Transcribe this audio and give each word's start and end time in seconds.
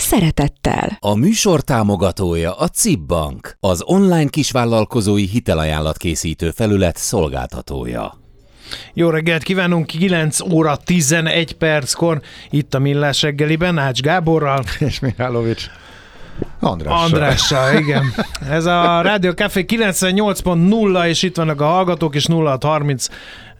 szeretettel. 0.00 0.96
A 1.00 1.14
műsor 1.14 1.60
támogatója 1.60 2.54
a 2.54 2.68
CIP 2.68 3.00
Bank, 3.00 3.56
az 3.60 3.82
online 3.84 4.28
kisvállalkozói 4.28 5.26
hitelajánlat 5.26 5.96
készítő 5.96 6.50
felület 6.50 6.96
szolgáltatója. 6.96 8.14
Jó 8.94 9.10
reggelt 9.10 9.42
kívánunk, 9.42 9.86
9 9.86 10.40
óra 10.40 10.76
11 10.76 11.52
perckor 11.52 12.20
itt 12.50 12.74
a 12.74 12.78
Millás 12.78 13.22
reggeliben, 13.22 13.78
Ács 13.78 14.00
Gáborral. 14.00 14.62
És 14.78 14.98
Mihálovics. 14.98 15.66
Andrással. 16.60 17.04
Andrással, 17.04 17.78
igen. 17.78 18.04
Ez 18.48 18.64
a 18.64 19.00
Rádió 19.00 19.30
Café 19.30 19.64
98.0, 19.68 21.06
és 21.06 21.22
itt 21.22 21.36
vannak 21.36 21.60
a 21.60 21.66
hallgatók, 21.66 22.14
és 22.14 22.26
0630 22.26 23.06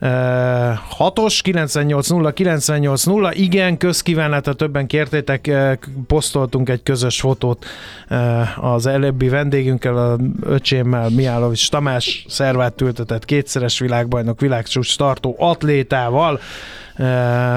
6-os, 0.01 1.39
980 1.41 2.33
980, 2.33 3.31
igen, 3.33 3.77
közkívánatot 3.77 4.57
többen 4.57 4.87
kértétek, 4.87 5.51
posztoltunk 6.07 6.69
egy 6.69 6.83
közös 6.83 7.19
fotót 7.19 7.65
az 8.61 8.85
előbbi 8.85 9.29
vendégünkkel, 9.29 9.97
a 9.97 10.17
öcsémmel, 10.41 11.09
Miálovics 11.09 11.69
Tamás, 11.69 12.25
szervát 12.27 12.81
ültetett 12.81 13.25
kétszeres 13.25 13.79
világbajnok, 13.79 14.39
világcsúcs 14.39 14.97
tartó 14.97 15.35
atlétával, 15.39 16.39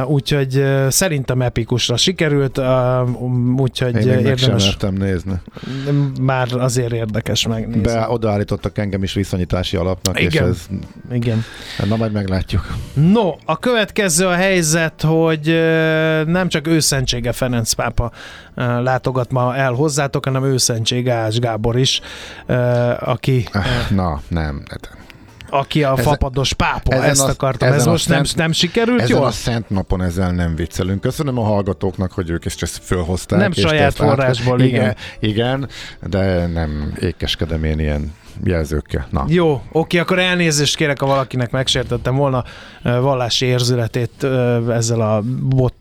úgyhogy 0.06 0.64
szerintem 0.88 1.42
epikusra 1.42 1.96
sikerült, 1.96 2.60
úgyhogy 3.56 4.06
Én 4.06 4.14
még 4.14 4.26
érdemes. 4.26 4.76
Meg 4.80 4.92
nézni. 4.92 5.40
Már 6.20 6.48
azért 6.52 6.92
érdekes 6.92 7.46
megnézni. 7.46 7.80
Be, 7.80 8.06
odaállítottak 8.08 8.78
engem 8.78 9.02
is 9.02 9.12
viszonyítási 9.12 9.76
alapnak, 9.76 10.20
Igen. 10.20 10.44
és 10.44 10.50
ez... 10.50 10.66
Igen. 11.12 11.44
Na, 11.88 11.96
majd 11.96 12.12
meglátjuk. 12.12 12.74
No, 12.94 13.30
a 13.44 13.58
következő 13.58 14.26
a 14.26 14.34
helyzet, 14.34 15.02
hogy 15.02 15.46
nem 16.26 16.48
csak 16.48 16.66
őszentsége 16.66 17.32
Ferenc 17.32 17.72
pápa 17.72 18.12
látogat 18.54 19.30
ma 19.30 19.56
el 19.56 19.72
hozzátok, 19.72 20.24
hanem 20.24 20.44
őszentsége 20.44 21.14
Ács 21.14 21.38
Gábor 21.38 21.78
is, 21.78 22.00
aki... 22.98 23.44
Na, 23.90 24.20
nem. 24.28 24.62
hát 24.68 25.00
aki 25.52 25.84
a 25.84 25.92
ezen, 25.92 26.04
fapados 26.04 26.52
pápa, 26.52 26.94
ezen 26.94 27.08
ezt 27.08 27.20
a, 27.20 27.28
akartam. 27.28 27.72
Ez 27.72 27.86
most 27.86 28.08
nem, 28.08 28.24
szent, 28.24 28.38
nem 28.38 28.52
sikerült 28.52 29.00
ezen 29.00 29.16
jól? 29.16 29.26
a 29.26 29.30
szent 29.30 29.70
napon 29.70 30.02
ezzel 30.02 30.30
nem 30.30 30.54
viccelünk. 30.54 31.00
Köszönöm 31.00 31.38
a 31.38 31.42
hallgatóknak, 31.42 32.12
hogy 32.12 32.30
ők 32.30 32.44
ezt 32.44 32.80
fölhozták. 32.82 33.38
Nem 33.38 33.52
saját 33.52 33.94
forrásból, 33.94 34.60
át... 34.60 34.66
igen. 34.66 34.96
Igen, 35.20 35.68
de 36.06 36.46
nem 36.46 36.92
ékeskedem 37.00 37.64
én 37.64 37.78
ilyen 37.78 38.12
jelzőkkel. 38.44 39.06
Na. 39.10 39.24
Jó, 39.28 39.62
oké, 39.72 39.98
akkor 39.98 40.18
elnézést 40.18 40.76
kérek, 40.76 41.00
ha 41.00 41.06
valakinek 41.06 41.50
megsértettem 41.50 42.14
volna 42.14 42.44
vallási 42.82 43.46
érzületét 43.46 44.24
ezzel 44.68 45.00
a 45.00 45.22
bot 45.40 45.74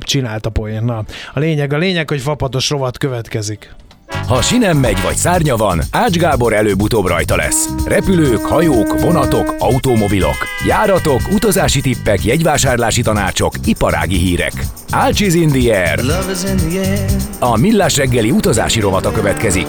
csinált 0.00 0.46
a 0.46 0.50
poénnal. 0.50 1.06
A 1.34 1.38
lényeg, 1.38 1.72
a 1.72 1.78
lényeg, 1.78 2.08
hogy 2.08 2.20
fapados 2.20 2.70
rovat 2.70 2.98
következik. 2.98 3.74
Ha 4.28 4.42
sinem 4.42 4.78
megy 4.78 5.02
vagy 5.02 5.14
szárnya 5.14 5.56
van, 5.56 5.80
Ács 5.90 6.16
Gábor 6.16 6.52
előbb-utóbb 6.52 7.06
rajta 7.06 7.36
lesz. 7.36 7.68
Repülők, 7.86 8.46
hajók, 8.46 9.00
vonatok, 9.00 9.54
automobilok, 9.58 10.36
járatok, 10.66 11.20
utazási 11.32 11.80
tippek, 11.80 12.24
jegyvásárlási 12.24 13.02
tanácsok, 13.02 13.52
iparági 13.64 14.16
hírek. 14.16 14.52
Ács 14.90 15.20
is 15.20 15.34
in 15.34 15.48
the 15.48 15.88
air. 15.88 16.00
A 17.40 17.56
Millás 17.56 17.96
reggeli 17.96 18.30
utazási 18.30 18.80
rovata 18.80 19.12
következik. 19.12 19.66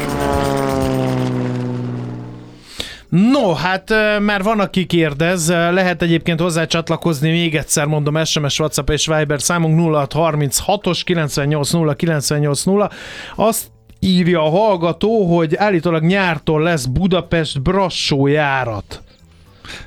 No, 3.10 3.54
hát 3.54 3.94
már 4.20 4.44
van, 4.44 4.60
aki 4.60 4.86
kérdez, 4.86 5.50
lehet 5.50 6.02
egyébként 6.02 6.40
hozzá 6.40 6.66
csatlakozni, 6.66 7.30
még 7.30 7.56
egyszer 7.56 7.86
mondom, 7.86 8.24
SMS, 8.24 8.60
WhatsApp 8.60 8.90
és 8.90 9.06
Viber 9.06 9.42
számunk 9.42 9.80
0636-os 10.10 11.02
980 11.04 11.96
980. 11.96 12.90
Azt 13.36 13.64
írja 14.00 14.44
a 14.44 14.50
hallgató, 14.50 15.38
hogy 15.38 15.56
állítólag 15.56 16.04
nyártól 16.04 16.62
lesz 16.62 16.86
Budapest 16.86 17.62
Brassó 17.62 18.28
járat. 18.28 19.02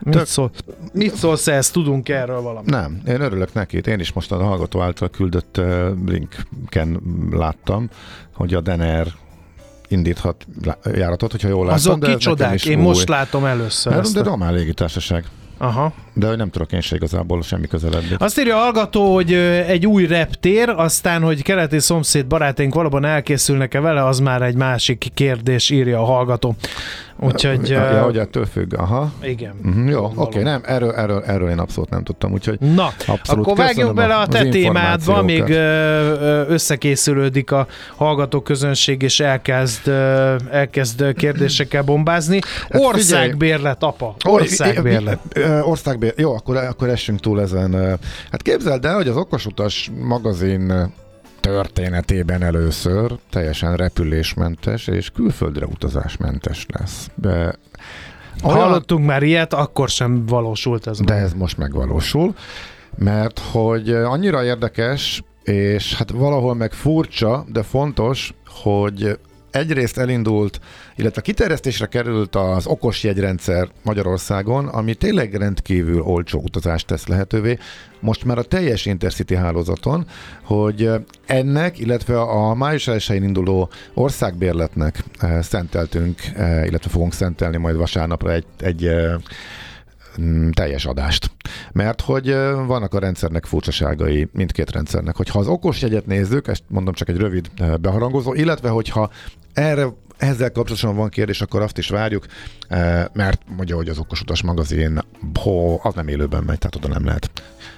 Mit, 0.00 0.14
Tök... 0.14 0.26
szól, 0.26 0.50
mit 0.92 1.14
szólsz 1.14 1.46
ezt? 1.46 1.72
Tudunk 1.72 2.08
erről 2.08 2.40
valamit? 2.40 2.70
Nem, 2.70 3.02
én 3.06 3.20
örülök 3.20 3.52
neki. 3.52 3.80
Én 3.86 4.00
is 4.00 4.12
most 4.12 4.32
a 4.32 4.44
hallgató 4.44 4.80
által 4.80 5.08
küldött 5.08 5.60
linken 6.06 7.00
láttam, 7.30 7.88
hogy 8.34 8.54
a 8.54 8.60
Dener 8.60 9.06
indíthat 9.88 10.46
járatot, 10.94 11.30
hogyha 11.30 11.48
jól 11.48 11.66
láttam. 11.66 11.92
Azok 11.92 12.00
kicsodák, 12.00 12.64
én 12.64 12.78
új. 12.78 12.84
most 12.84 13.08
látom 13.08 13.44
először. 13.44 14.00
De 14.00 14.20
a... 14.20 14.22
Román 14.22 14.54
légitársaság. 14.54 15.24
Aha. 15.62 15.92
De 16.14 16.36
nem 16.36 16.50
tudok 16.50 16.72
én 16.72 16.80
se 16.80 16.96
igazából 16.96 17.42
semmi 17.42 17.66
közelebb. 17.66 18.02
Azt 18.18 18.38
írja 18.38 18.56
a 18.56 18.60
hallgató, 18.60 19.14
hogy 19.14 19.32
egy 19.66 19.86
új 19.86 20.06
reptér, 20.06 20.68
aztán, 20.68 21.22
hogy 21.22 21.42
keleti 21.42 21.78
szomszéd 21.78 22.26
barátaink 22.26 22.74
valóban 22.74 23.04
elkészülnek-e 23.04 23.80
vele, 23.80 24.04
az 24.04 24.18
már 24.18 24.42
egy 24.42 24.54
másik 24.54 25.06
kérdés, 25.14 25.70
írja 25.70 26.00
a 26.00 26.04
hallgató. 26.04 26.54
Úgyhogy... 27.22 27.68
Ja, 27.68 28.02
hogy 28.02 28.18
ettől 28.18 28.46
függ, 28.46 28.74
aha. 28.74 29.12
Igen. 29.22 29.52
Uh-huh, 29.64 29.90
jó, 29.90 30.04
oké, 30.04 30.16
okay, 30.16 30.42
nem, 30.42 30.60
erről, 30.64 30.92
erről, 30.92 31.22
erről 31.26 31.50
én 31.50 31.58
abszolút 31.58 31.90
nem 31.90 32.02
tudtam, 32.02 32.32
úgyhogy 32.32 32.58
Na, 32.60 32.92
abszolút 33.06 33.46
akkor 33.46 33.56
vágjunk 33.56 33.94
bele 33.94 34.14
a 34.14 34.26
te 34.26 34.48
témádba, 34.48 35.22
még 35.22 35.48
összekészülődik 36.48 37.50
a 37.50 37.66
hallgató 37.96 38.40
közönség, 38.40 39.02
és 39.02 39.20
elkezd, 39.20 39.88
elkezd 40.50 41.14
kérdésekkel 41.14 41.82
bombázni. 41.82 42.40
Hát 42.70 42.82
országbérlet, 42.82 43.82
apa, 43.82 44.14
országbérlet. 44.24 45.18
Országbérlet, 45.62 46.20
jó, 46.20 46.34
akkor, 46.34 46.56
akkor 46.56 46.88
essünk 46.88 47.20
túl 47.20 47.40
ezen. 47.40 47.98
Hát 48.30 48.42
képzeld 48.42 48.84
el, 48.84 48.94
hogy 48.94 49.08
az 49.08 49.16
Okosutas 49.16 49.90
magazin 50.00 50.92
történetében 51.42 52.42
először 52.42 53.12
teljesen 53.30 53.76
repülésmentes 53.76 54.86
és 54.86 55.10
külföldre 55.10 55.66
utazásmentes 55.66 56.66
lesz. 56.68 57.10
De 57.14 57.54
olyan... 58.44 58.58
Hallottunk 58.58 59.06
már 59.06 59.22
ilyet, 59.22 59.52
akkor 59.54 59.88
sem 59.88 60.26
valósult 60.26 60.86
ez. 60.86 61.00
De 61.00 61.14
meg. 61.14 61.22
ez 61.22 61.32
most 61.32 61.58
megvalósul, 61.58 62.34
mert 62.98 63.38
hogy 63.38 63.90
annyira 63.90 64.44
érdekes, 64.44 65.22
és 65.42 65.94
hát 65.94 66.10
valahol 66.10 66.54
meg 66.54 66.72
furcsa, 66.72 67.44
de 67.48 67.62
fontos, 67.62 68.34
hogy 68.46 69.18
egyrészt 69.52 69.98
elindult, 69.98 70.60
illetve 70.96 71.20
kiterjesztésre 71.20 71.86
került 71.86 72.36
az 72.36 72.66
okos 72.66 73.04
jegyrendszer 73.04 73.68
Magyarországon, 73.82 74.68
ami 74.68 74.94
tényleg 74.94 75.34
rendkívül 75.34 76.00
olcsó 76.00 76.40
utazást 76.44 76.86
tesz 76.86 77.06
lehetővé, 77.06 77.58
most 78.00 78.24
már 78.24 78.38
a 78.38 78.42
teljes 78.42 78.86
Intercity 78.86 79.34
hálózaton, 79.34 80.06
hogy 80.42 80.90
ennek, 81.26 81.78
illetve 81.78 82.20
a 82.20 82.54
május 82.54 82.88
1 82.88 83.04
induló 83.08 83.70
országbérletnek 83.94 85.04
eh, 85.18 85.42
szenteltünk, 85.42 86.20
eh, 86.34 86.66
illetve 86.66 86.90
fogunk 86.90 87.12
szentelni 87.12 87.56
majd 87.56 87.76
vasárnapra 87.76 88.32
egy, 88.32 88.44
egy 88.60 88.86
eh, 88.86 89.14
teljes 90.52 90.84
adást. 90.84 91.30
Mert 91.72 92.00
hogy 92.00 92.32
vannak 92.66 92.94
a 92.94 92.98
rendszernek 92.98 93.44
furcsaságai, 93.44 94.28
mindkét 94.32 94.70
rendszernek. 94.70 95.16
Hogyha 95.16 95.38
az 95.38 95.46
okos 95.46 95.82
jegyet 95.82 96.06
nézzük, 96.06 96.48
ezt 96.48 96.62
mondom 96.68 96.94
csak 96.94 97.08
egy 97.08 97.16
rövid 97.16 97.50
beharangozó, 97.80 98.34
illetve 98.34 98.68
hogyha 98.68 99.10
erre 99.52 99.86
ezzel 100.16 100.52
kapcsolatosan 100.52 100.96
van 100.96 101.08
kérdés, 101.08 101.40
akkor 101.40 101.62
azt 101.62 101.78
is 101.78 101.88
várjuk, 101.88 102.26
mert 103.12 103.42
mondja, 103.56 103.76
hogy 103.76 103.88
az 103.88 103.98
okosutas 103.98 104.42
magazin, 104.42 105.00
ho, 105.40 105.78
az 105.82 105.94
nem 105.94 106.08
élőben 106.08 106.42
megy, 106.42 106.58
tehát 106.58 106.76
oda 106.76 106.88
nem 106.88 107.04
lehet 107.04 107.30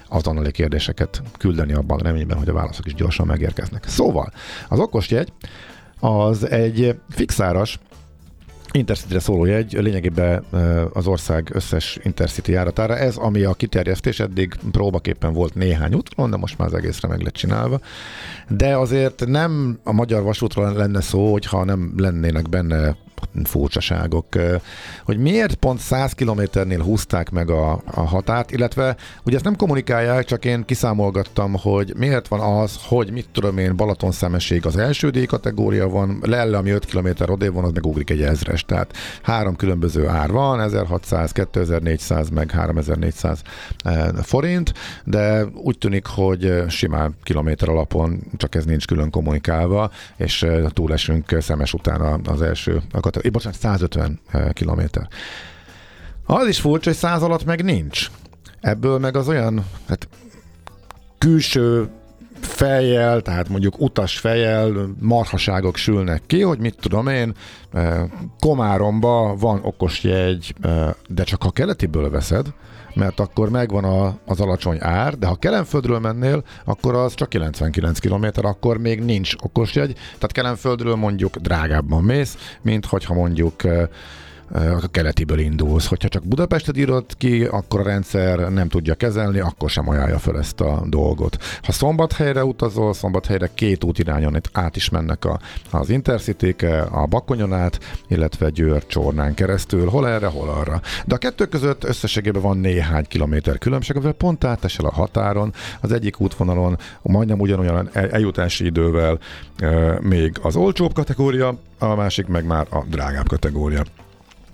azonnali 0.07 0.51
kérdéseket 0.51 1.21
küldeni 1.37 1.73
abban 1.73 1.97
reményben, 1.97 2.37
hogy 2.37 2.49
a 2.49 2.53
válaszok 2.53 2.85
is 2.85 2.93
gyorsan 2.93 3.25
megérkeznek. 3.25 3.87
Szóval, 3.87 4.31
az 4.69 4.79
okos 4.79 5.09
jegy 5.09 5.33
az 5.99 6.49
egy 6.49 6.99
fixáras, 7.09 7.79
Intercity-re 8.75 9.19
szóló 9.19 9.45
jegy, 9.45 9.73
lényegében 9.73 10.43
az 10.93 11.07
ország 11.07 11.49
összes 11.53 11.99
Intercity 12.03 12.51
járatára. 12.51 12.97
Ez, 12.97 13.15
ami 13.15 13.43
a 13.43 13.53
kiterjesztés, 13.53 14.19
eddig 14.19 14.53
próbaképpen 14.71 15.33
volt 15.33 15.55
néhány 15.55 15.93
úton, 15.93 16.29
de 16.29 16.37
most 16.37 16.57
már 16.57 16.67
az 16.67 16.73
egészre 16.73 17.07
meg 17.07 17.21
lett 17.21 17.33
csinálva. 17.33 17.79
De 18.47 18.77
azért 18.77 19.25
nem 19.25 19.79
a 19.83 19.91
magyar 19.91 20.23
vasútról 20.23 20.73
lenne 20.73 21.01
szó, 21.01 21.31
hogyha 21.31 21.63
nem 21.63 21.93
lennének 21.97 22.49
benne 22.49 22.95
furcsaságok. 23.43 24.25
Hogy 25.03 25.17
miért 25.17 25.55
pont 25.55 25.79
100 25.79 26.13
kilométernél 26.13 26.81
húzták 26.81 27.29
meg 27.29 27.49
a, 27.49 27.81
a 27.85 28.01
határt, 28.01 28.51
illetve 28.51 28.95
ugye 29.23 29.35
ezt 29.35 29.45
nem 29.45 29.55
kommunikálják, 29.55 30.25
csak 30.25 30.45
én 30.45 30.65
kiszámolgattam, 30.65 31.53
hogy 31.53 31.93
miért 31.97 32.27
van 32.27 32.39
az, 32.39 32.79
hogy 32.87 33.11
mit 33.11 33.29
tudom 33.31 33.57
én, 33.57 33.75
Balaton 33.75 34.11
szemesség 34.11 34.65
az 34.65 34.77
első 34.77 35.09
D 35.09 35.25
kategória 35.25 35.89
van, 35.89 36.19
Lelle, 36.21 36.57
ami 36.57 36.69
5 36.69 36.85
km 36.85 37.31
odév 37.31 37.53
van, 37.53 37.63
az 37.63 37.71
meg 37.71 37.85
ugrik 37.85 38.09
egy 38.09 38.21
ezres. 38.21 38.65
Tehát 38.65 38.93
három 39.21 39.55
különböző 39.55 40.07
ár 40.07 40.31
van, 40.31 40.61
1600, 40.61 41.31
2400, 41.31 42.29
meg 42.29 42.51
3400 42.51 43.41
forint, 44.21 44.73
de 45.03 45.45
úgy 45.53 45.77
tűnik, 45.77 46.05
hogy 46.05 46.63
simán 46.67 47.15
kilométer 47.23 47.69
alapon, 47.69 48.19
csak 48.37 48.55
ez 48.55 48.65
nincs 48.65 48.87
külön 48.87 49.09
kommunikálva, 49.09 49.91
és 50.17 50.45
túlesünk 50.69 51.37
szemes 51.39 51.73
után 51.73 52.21
az 52.25 52.41
első, 52.41 52.81
a, 52.91 53.14
bocsánat, 53.31 53.59
150 53.59 54.19
kilométer. 54.53 55.07
Az 56.25 56.47
is 56.47 56.59
furcsa, 56.59 56.89
hogy 56.89 56.99
száz 56.99 57.21
alatt 57.21 57.45
meg 57.45 57.63
nincs. 57.63 58.07
Ebből 58.61 58.99
meg 58.99 59.15
az 59.15 59.27
olyan 59.27 59.65
hát, 59.87 60.07
külső 61.17 61.89
fejjel, 62.41 63.21
tehát 63.21 63.49
mondjuk 63.49 63.81
utas 63.81 64.19
fejjel 64.19 64.95
marhaságok 64.99 65.75
sülnek 65.75 66.21
ki, 66.25 66.41
hogy 66.41 66.59
mit 66.59 66.77
tudom 66.79 67.07
én, 67.07 67.33
Komáromba 68.39 69.35
van 69.39 69.59
okos 69.63 70.03
jegy, 70.03 70.55
de 71.07 71.23
csak 71.23 71.43
ha 71.43 71.51
keletiből 71.51 72.09
veszed, 72.09 72.45
mert 72.95 73.19
akkor 73.19 73.49
megvan 73.49 73.83
a, 73.83 74.17
az 74.25 74.39
alacsony 74.39 74.77
ár, 74.79 75.17
de 75.17 75.27
ha 75.27 75.35
Kelenföldről 75.35 75.99
mennél, 75.99 76.43
akkor 76.65 76.95
az 76.95 77.13
csak 77.13 77.29
99 77.29 77.99
km, 77.99 78.25
akkor 78.45 78.77
még 78.77 78.99
nincs 78.99 79.33
okos 79.43 79.75
jegy, 79.75 79.93
tehát 79.93 80.31
Kelenföldről 80.31 80.95
mondjuk 80.95 81.35
drágábban 81.37 82.03
mész, 82.03 82.57
mint 82.61 82.85
hogyha 82.85 83.13
mondjuk 83.13 83.61
a 84.51 84.87
keletiből 84.91 85.39
indulsz. 85.39 85.87
Hogyha 85.87 86.07
csak 86.07 86.23
Budapestet 86.23 86.77
írod 86.77 87.05
ki, 87.17 87.43
akkor 87.43 87.79
a 87.79 87.83
rendszer 87.83 88.37
nem 88.51 88.67
tudja 88.67 88.95
kezelni, 88.95 89.39
akkor 89.39 89.69
sem 89.69 89.89
ajánlja 89.89 90.19
fel 90.19 90.37
ezt 90.37 90.61
a 90.61 90.83
dolgot. 90.87 91.37
Ha 91.63 91.71
szombathelyre 91.71 92.45
utazol, 92.45 92.93
szombathelyre 92.93 93.49
két 93.53 93.83
útirányon 93.83 94.41
át 94.51 94.75
is 94.75 94.89
mennek 94.89 95.25
a, 95.25 95.39
az 95.71 95.89
intercity 95.89 96.65
a 96.91 97.05
Bakonyon 97.05 97.53
át, 97.53 97.79
illetve 98.07 98.49
Győr 98.49 98.85
Csornán 98.85 99.33
keresztül, 99.33 99.87
hol 99.87 100.07
erre, 100.07 100.27
hol 100.27 100.49
arra. 100.49 100.81
De 101.05 101.15
a 101.15 101.17
kettő 101.17 101.45
között 101.45 101.83
összességében 101.83 102.41
van 102.41 102.57
néhány 102.57 103.05
kilométer 103.07 103.57
különbség, 103.57 103.95
amivel 103.95 104.13
pont 104.13 104.43
átesel 104.43 104.85
a 104.85 104.91
határon, 104.91 105.53
az 105.81 105.91
egyik 105.91 106.19
útvonalon 106.19 106.77
majdnem 107.01 107.39
ugyanolyan 107.39 107.89
eljutási 107.93 108.65
idővel 108.65 109.19
még 110.01 110.37
az 110.41 110.55
olcsóbb 110.55 110.93
kategória, 110.93 111.57
a 111.79 111.95
másik 111.95 112.27
meg 112.27 112.45
már 112.45 112.67
a 112.69 112.83
drágább 112.89 113.27
kategória. 113.27 113.83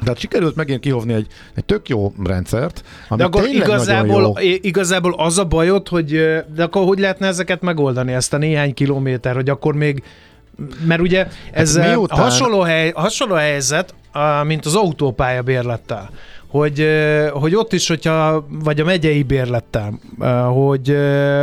Tehát 0.04 0.20
sikerült 0.20 0.56
megint 0.56 0.80
kihovni 0.80 1.14
egy, 1.14 1.28
egy 1.56 1.66
tök 1.66 1.90
jó 1.90 2.14
rendszert, 2.24 2.84
ami 3.08 3.20
de 3.20 3.26
akkor 3.26 3.48
igazából, 3.48 4.22
jó. 4.22 4.34
igazából 4.62 5.14
az 5.18 5.38
a 5.38 5.46
bajod, 5.46 5.88
hogy 5.88 6.10
de 6.56 6.64
akkor 6.64 6.86
hogy 6.86 7.00
lehetne 7.00 7.28
ezeket 7.28 7.62
megoldani, 7.62 8.14
ezt 8.14 8.34
a 8.34 8.38
néhány 8.38 8.74
kilométer, 8.74 9.36
hogy 9.36 9.50
akkor 9.50 9.76
még 9.76 10.04
mert 10.86 11.02
ugye 11.02 11.18
hát 11.18 11.34
ez 11.52 11.78
hát 11.78 11.88
miután... 11.88 12.20
hasonló, 12.20 12.62
hely, 12.62 12.92
hasonló 12.96 13.36
helyzet, 13.36 13.94
mint 14.44 14.66
az 14.66 14.76
autópálya 14.76 15.42
bérlettel 15.42 16.10
hogy, 16.52 16.88
hogy 17.32 17.56
ott 17.56 17.74
is, 17.74 17.88
hogyha, 17.88 18.48
vagy 18.64 18.80
a 18.80 18.84
megyei 18.84 19.24
bérlettel, 19.24 20.00
hogy 20.54 20.98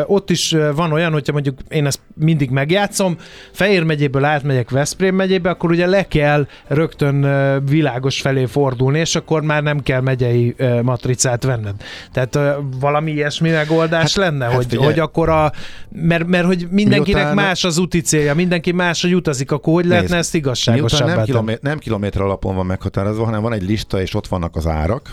ott 0.06 0.30
is 0.30 0.56
van 0.74 0.92
olyan, 0.92 1.12
hogyha 1.12 1.32
mondjuk 1.32 1.58
én 1.68 1.86
ezt 1.86 2.00
mindig 2.14 2.50
megjátszom, 2.50 3.16
Fehér 3.52 3.82
megyéből 3.82 4.24
átmegyek 4.24 4.70
Veszprém 4.70 5.14
megyébe, 5.14 5.50
akkor 5.50 5.70
ugye 5.70 5.86
le 5.86 6.06
kell 6.06 6.46
rögtön 6.66 7.26
világos 7.64 8.20
felé 8.20 8.44
fordulni, 8.44 8.98
és 8.98 9.14
akkor 9.14 9.42
már 9.42 9.62
nem 9.62 9.80
kell 9.80 10.00
megyei 10.00 10.54
matricát 10.82 11.44
venned. 11.44 11.74
Tehát 12.12 12.38
valami 12.80 13.10
ilyesmi 13.10 13.50
megoldás 13.50 14.16
hát, 14.16 14.24
lenne, 14.30 14.44
hát 14.44 14.54
hogy, 14.54 14.76
hogy 14.76 14.98
akkor 14.98 15.28
a, 15.28 15.52
mert, 15.88 16.26
mert 16.26 16.44
hogy 16.44 16.66
mindenkinek 16.70 17.24
miután, 17.24 17.44
más 17.46 17.64
az 17.64 17.78
úti 17.78 18.00
célja, 18.00 18.34
mindenki 18.34 18.72
más, 18.72 19.02
hogy 19.02 19.14
utazik, 19.14 19.52
akkor 19.52 19.72
hogy 19.74 19.86
lehetne 19.86 20.08
nézd, 20.08 20.18
ezt 20.18 20.34
igazságosabbá 20.34 21.14
nem, 21.14 21.24
kilométer, 21.24 21.62
nem 21.62 21.78
kilométer 21.78 22.22
alapon 22.22 22.54
van 22.54 22.66
meghatározva, 22.66 23.24
hanem 23.24 23.42
van 23.42 23.52
egy 23.52 23.62
lista, 23.62 24.00
és 24.00 24.14
ott 24.14 24.26
vannak 24.26 24.56
az 24.56 24.66
árak, 24.66 24.97
árak, 24.98 25.12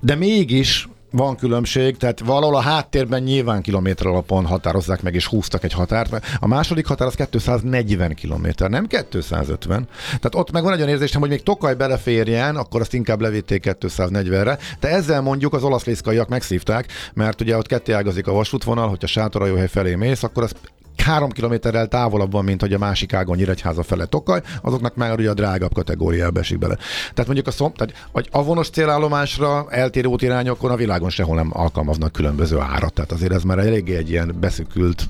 de 0.00 0.14
mégis 0.14 0.88
van 1.10 1.36
különbség, 1.36 1.96
tehát 1.96 2.20
valahol 2.20 2.56
a 2.56 2.60
háttérben 2.60 3.22
nyilván 3.22 3.62
kilométer 3.62 4.06
alapon 4.06 4.46
határozzák 4.46 5.02
meg, 5.02 5.14
és 5.14 5.26
húztak 5.26 5.64
egy 5.64 5.72
határt. 5.72 6.26
A 6.40 6.46
második 6.46 6.86
határ 6.86 7.06
az 7.06 7.14
240 7.14 8.14
kilométer, 8.14 8.70
nem 8.70 8.86
250. 8.86 9.88
Tehát 10.06 10.34
ott 10.34 10.50
meg 10.50 10.62
van 10.62 10.72
egy 10.72 10.78
olyan 10.78 10.90
érzésem, 10.90 11.20
hogy 11.20 11.30
még 11.30 11.42
Tokaj 11.42 11.74
beleférjen, 11.74 12.56
akkor 12.56 12.80
azt 12.80 12.94
inkább 12.94 13.20
levitték 13.20 13.76
240-re, 13.80 14.58
de 14.80 14.88
ezzel 14.88 15.20
mondjuk 15.20 15.52
az 15.52 15.62
olaszlészkaiak 15.62 16.28
megszívták, 16.28 16.92
mert 17.14 17.40
ugye 17.40 17.56
ott 17.56 17.66
ketté 17.66 17.92
ágazik 17.92 18.26
a 18.26 18.32
vasútvonal, 18.32 18.88
hogyha 18.88 19.06
Sátorajóhely 19.06 19.68
felé 19.68 19.94
mész, 19.94 20.22
akkor 20.22 20.42
az 20.42 20.54
három 20.96 21.30
kilométerrel 21.30 21.88
távolabb 21.88 22.32
van, 22.32 22.44
mint 22.44 22.60
hogy 22.60 22.72
a 22.72 22.78
másik 22.78 23.12
ágon 23.12 23.36
Nyíregyháza 23.36 23.82
fele 23.82 24.04
Tokaj, 24.04 24.40
azoknak 24.62 24.94
már 24.94 25.18
ugye 25.18 25.30
a 25.30 25.34
drágább 25.34 25.72
kategóriába 25.72 26.40
esik 26.40 26.58
bele. 26.58 26.76
Tehát 27.00 27.26
mondjuk 27.26 27.46
a 27.46 27.50
szom, 27.50 27.72
tehát, 27.72 28.08
vagy 28.12 28.28
avonos 28.30 28.70
célállomásra 28.70 29.66
eltérő 29.70 30.08
útirányokon 30.08 30.70
a 30.70 30.76
világon 30.76 31.10
sehol 31.10 31.36
nem 31.36 31.50
alkalmaznak 31.52 32.12
különböző 32.12 32.58
árat. 32.58 32.92
Tehát 32.92 33.12
azért 33.12 33.32
ez 33.32 33.42
már 33.42 33.58
eléggé 33.58 33.96
egy 33.96 34.10
ilyen 34.10 34.36
beszükült. 34.40 35.02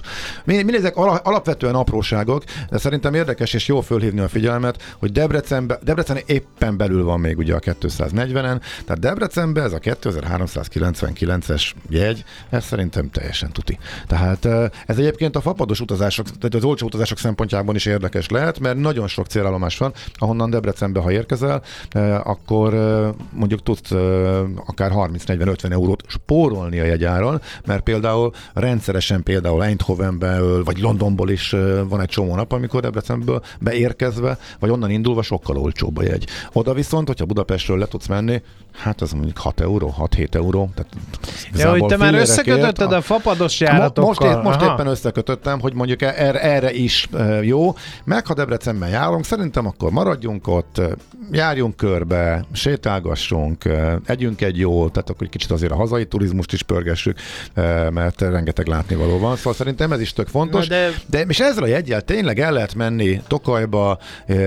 Mindezek 0.45 0.97
alapvetően 0.97 1.75
apróságok, 1.75 2.45
de 2.71 2.79
szerintem 2.79 3.15
érdekes 3.15 3.53
és 3.53 3.69
jó 3.69 3.81
fölhívni 3.81 4.21
a 4.21 4.29
figyelmet, 4.29 4.83
hogy 4.99 5.13
Debrecenbe, 5.13 5.79
Debrecen 5.83 6.19
éppen 6.27 6.77
belül 6.77 7.05
van 7.05 7.21
még 7.21 7.39
ugye 7.39 7.55
a 7.55 7.59
240-en, 7.59 8.61
tehát 8.85 8.99
Debrecenbe 8.99 9.63
ez 9.63 9.73
a 9.73 9.79
2399-es 9.79 11.71
jegy, 11.89 12.25
ez 12.51 12.65
szerintem 12.65 13.11
teljesen 13.11 13.53
tuti. 13.53 13.79
Tehát 14.07 14.45
ez 14.87 14.99
egyébként 14.99 15.37
a 15.37 15.41
fapados 15.41 15.74
utazások, 15.81 16.26
tehát 16.26 16.55
az 16.55 16.65
olcsó 16.65 16.87
utazások 16.87 17.19
szempontjából 17.19 17.75
is 17.75 17.87
érdekes 17.87 18.29
lehet, 18.29 18.59
mert 18.59 18.76
nagyon 18.76 19.09
sok 19.09 19.26
célállomás 19.26 19.79
van, 19.79 19.93
ahonnan 20.15 20.50
Debrecenbe, 20.50 21.00
ha 21.00 21.12
érkezel, 21.12 21.62
eh, 21.91 22.26
akkor 22.26 22.75
eh, 22.75 23.09
mondjuk 23.31 23.62
tudsz 23.62 23.91
eh, 23.91 24.41
akár 24.67 24.93
30-40-50 24.94 25.73
eurót 25.73 26.03
spórolni 26.06 26.81
a 26.81 26.85
jegyáron, 26.85 27.41
mert 27.67 27.82
például 27.82 28.32
rendszeresen 28.55 29.23
például 29.23 29.65
Eindhovenből, 29.65 30.65
vagy 30.65 30.79
Londonból 30.79 31.31
is 31.31 31.50
van 31.88 32.00
egy 32.00 32.09
csomó 32.09 32.35
nap, 32.35 32.53
amikor 32.53 32.81
Debrecenből 32.81 33.43
beérkezve, 33.61 34.38
vagy 34.59 34.71
onnan 34.71 34.91
indulva 34.91 35.23
sokkal 35.23 35.56
olcsóbb 35.56 35.97
a 35.97 36.03
jegy. 36.03 36.26
Oda 36.53 36.75
viszont, 36.75 37.06
hogyha 37.06 37.25
Budapestről 37.25 37.79
le 37.79 37.87
tudsz 37.87 38.06
menni, 38.06 38.43
hát 38.73 39.00
az 39.00 39.12
mondjuk 39.12 39.38
6 39.38 39.61
euró, 39.61 39.94
6-7 39.99 40.35
euró. 40.35 40.71
Tehát 40.75 40.93
ja, 41.55 41.71
hogy 41.71 41.85
te 41.85 41.97
már 41.97 42.15
összekötötted 42.15 42.93
a, 42.93 42.97
a 42.97 43.00
fapados 43.00 43.61
járatokkal. 43.61 44.05
Most, 44.05 44.23
épp, 44.23 44.43
most 44.43 44.61
éppen 44.61 44.87
összekötöttem, 44.87 45.61
hogy 45.64 45.75
mondjuk 45.75 46.02
e- 46.02 46.14
erre, 46.16 46.40
erre 46.43 46.72
is 46.72 47.08
jó. 47.42 47.75
Meg 48.04 48.26
ha 48.26 48.35
Debrecenben 48.35 48.88
járunk, 48.88 49.25
szerintem 49.25 49.66
akkor 49.66 49.90
maradjunk 49.90 50.49
ott, 50.49 50.80
járjunk 51.30 51.76
körbe, 51.76 52.44
sétálgassunk, 52.52 53.64
együnk 54.06 54.40
egy 54.40 54.59
jó, 54.59 54.88
tehát 54.88 55.11
akkor 55.11 55.23
egy 55.23 55.28
kicsit 55.28 55.50
azért 55.50 55.73
a 55.73 55.75
hazai 55.75 56.06
turizmust 56.06 56.52
is 56.52 56.62
pörgessük, 56.62 57.18
mert 57.90 58.21
rengeteg 58.21 58.66
látnivaló 58.66 59.18
van. 59.18 59.37
Szóval 59.37 59.54
szerintem 59.54 59.92
ez 59.92 60.00
is 60.00 60.12
tök 60.12 60.28
fontos. 60.28 60.66
de... 60.66 60.90
de 61.06 61.21
és 61.21 61.40
ezzel 61.40 61.62
a 61.62 61.66
jegyel 61.66 62.00
tényleg 62.00 62.40
el 62.40 62.52
lehet 62.52 62.75
menni 62.75 63.23
Tokajba, 63.28 63.99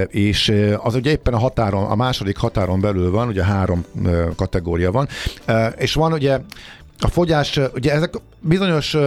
és 0.07 0.53
az 0.77 0.95
ugye 0.95 1.11
éppen 1.11 1.33
a 1.33 1.39
határon, 1.39 1.83
a 1.85 1.95
második 1.95 2.37
határon 2.37 2.81
belül 2.81 3.11
van, 3.11 3.27
ugye 3.27 3.43
három 3.43 3.85
kategória 4.35 4.91
van, 4.91 5.07
és 5.77 5.93
van 5.93 6.13
ugye 6.13 6.39
a 6.99 7.07
fogyás, 7.07 7.59
ugye 7.73 7.93
ezek 7.93 8.13
bizonyos 8.39 8.97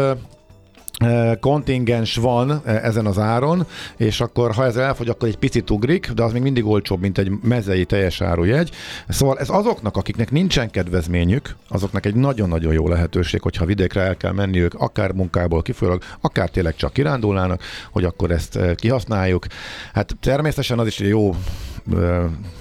kontingens 1.40 2.16
van 2.16 2.62
ezen 2.64 3.06
az 3.06 3.18
áron, 3.18 3.66
és 3.96 4.20
akkor 4.20 4.52
ha 4.52 4.64
ez 4.64 4.76
elfogy, 4.76 5.08
akkor 5.08 5.28
egy 5.28 5.36
picit 5.36 5.70
ugrik, 5.70 6.10
de 6.10 6.22
az 6.22 6.32
még 6.32 6.42
mindig 6.42 6.66
olcsóbb, 6.66 7.00
mint 7.00 7.18
egy 7.18 7.30
mezei 7.42 7.84
teljes 7.84 8.20
árujegy. 8.20 8.70
Szóval 9.08 9.38
ez 9.38 9.48
azoknak, 9.48 9.96
akiknek 9.96 10.30
nincsen 10.30 10.70
kedvezményük, 10.70 11.56
azoknak 11.68 12.06
egy 12.06 12.14
nagyon-nagyon 12.14 12.72
jó 12.72 12.88
lehetőség, 12.88 13.40
hogyha 13.42 13.64
vidékre 13.64 14.00
el 14.00 14.16
kell 14.16 14.32
menniük, 14.32 14.74
akár 14.74 15.12
munkából 15.12 15.62
kifolyólag, 15.62 16.02
akár 16.20 16.48
tényleg 16.48 16.76
csak 16.76 16.92
kirándulnának, 16.92 17.62
hogy 17.90 18.04
akkor 18.04 18.30
ezt 18.30 18.58
kihasználjuk. 18.74 19.46
Hát 19.92 20.16
természetesen 20.20 20.78
az 20.78 20.86
is 20.86 20.98
jó 20.98 21.34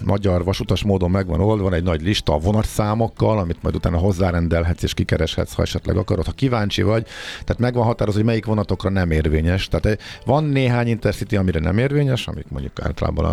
magyar 0.05 0.43
vasutas 0.43 0.83
módon 0.83 1.11
megvan 1.11 1.39
oldva, 1.39 1.63
van 1.63 1.73
egy 1.73 1.83
nagy 1.83 2.01
lista 2.01 2.33
a 2.33 2.37
vonatszámokkal, 2.37 3.39
amit 3.39 3.61
majd 3.61 3.75
utána 3.75 3.97
hozzárendelhetsz 3.97 4.83
és 4.83 4.93
kikereshetsz, 4.93 5.53
ha 5.53 5.61
esetleg 5.61 5.97
akarod, 5.97 6.25
ha 6.25 6.31
kíváncsi 6.31 6.81
vagy. 6.81 7.05
Tehát 7.31 7.59
megvan 7.59 7.85
határozva, 7.85 8.19
hogy 8.19 8.29
melyik 8.29 8.45
vonatokra 8.45 8.89
nem 8.89 9.11
érvényes. 9.11 9.67
Tehát 9.67 10.01
van 10.25 10.43
néhány 10.43 10.87
Intercity, 10.87 11.35
amire 11.35 11.59
nem 11.59 11.77
érvényes, 11.77 12.27
amik 12.27 12.45
mondjuk 12.49 12.81
általában 12.81 13.25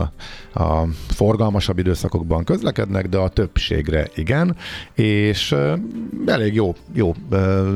a, 0.52 0.62
a 0.62 0.88
forgalmasabb 1.08 1.78
időszakokban 1.78 2.44
közlekednek, 2.44 3.08
de 3.08 3.18
a 3.18 3.28
többségre 3.28 4.08
igen, 4.14 4.56
és 4.94 5.54
elég 6.26 6.54
jó, 6.54 6.74
jó 6.92 7.14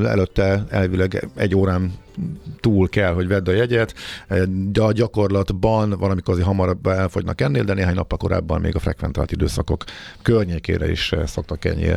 előtte 0.04 0.64
elvileg 0.70 1.28
egy 1.36 1.54
órán 1.54 1.92
túl 2.60 2.88
kell, 2.88 3.12
hogy 3.12 3.28
vedd 3.28 3.48
a 3.48 3.52
jegyet, 3.52 3.94
de 4.48 4.82
a 4.82 4.92
gyakorlatban 4.92 5.90
valamikor 5.98 6.32
azért 6.32 6.48
hamarabb 6.48 6.86
elfogynak 6.86 7.40
ennél, 7.40 7.64
de 7.64 7.74
néhány 7.74 7.94
nappal 7.94 8.18
korábban 8.18 8.60
még 8.60 8.76
a 8.76 8.78
frekventált 8.78 9.32
időszakok 9.32 9.84
környékére 10.22 10.90
is 10.90 11.12
szoktak 11.26 11.64
ennyi 11.64 11.90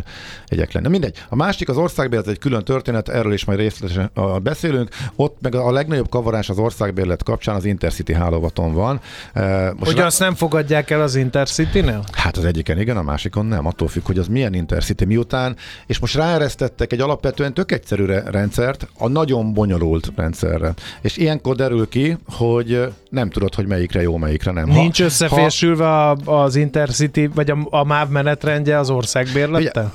jegyek 0.50 0.72
lenni. 0.72 0.88
Mindegy. 0.88 1.24
A 1.30 1.36
másik 1.36 1.70
az 1.70 1.77
országbérlet 1.77 2.27
egy 2.27 2.39
külön 2.39 2.63
történet, 2.63 3.10
erről 3.10 3.34
is 3.34 3.46
majd 3.46 3.60
részletesen 3.60 4.12
beszélünk. 4.44 4.89
Ott 5.15 5.38
meg 5.42 5.56
a 5.56 5.72
legnagyobb 5.72 6.10
kavarás 6.10 6.50
az 6.50 6.58
országbérlet 6.58 7.24
kapcsán 7.24 7.56
az 7.56 7.65
Intercity 7.65 8.13
hálóvaton 8.13 8.74
van. 8.74 9.01
Most 9.34 9.92
hogy 9.92 9.98
rá... 9.98 10.06
azt 10.06 10.20
nem 10.20 10.36
fogadják 10.36 10.89
el 10.89 11.01
az 11.01 11.15
Intercity-nél? 11.15 12.03
Hát 12.12 12.38
az 12.38 12.46
egyiken 12.46 12.80
igen, 12.80 12.98
a 12.98 13.01
másikon 13.01 13.46
nem. 13.46 13.65
Attól 13.65 13.88
függ, 13.88 14.06
hogy 14.06 14.18
az 14.18 14.27
milyen 14.27 14.53
Intercity 14.53 15.06
miután. 15.06 15.56
És 15.86 16.00
most 16.00 16.15
ráeresztettek 16.15 16.94
egy 16.94 17.00
alapvetően 17.00 17.53
tök 17.53 17.72
egyszerű 17.72 18.06
rendszert 18.06 18.88
a 18.98 19.08
nagyon 19.08 19.53
bonyolult 19.53 20.12
rendszerre. 20.15 20.74
És 21.01 21.17
ilyenkor 21.17 21.55
derül 21.55 21.89
ki, 21.89 22.17
hogy 22.27 22.93
nem 23.10 23.29
tudod, 23.29 23.55
hogy 23.55 23.67
melyikre 23.67 24.01
jó, 24.01 24.17
melyikre 24.17 24.51
nem. 24.51 24.70
Nincs 24.70 24.98
ha, 24.98 25.03
összefésülve 25.03 25.86
ha... 25.86 26.10
az 26.25 26.55
Intercity, 26.55 27.27
vagy 27.36 27.50
a, 27.50 27.58
a 27.70 27.84
MÁV 27.84 28.10
menetrendje 28.10 28.77
az 28.77 28.89
országbérlettel? 28.89 29.93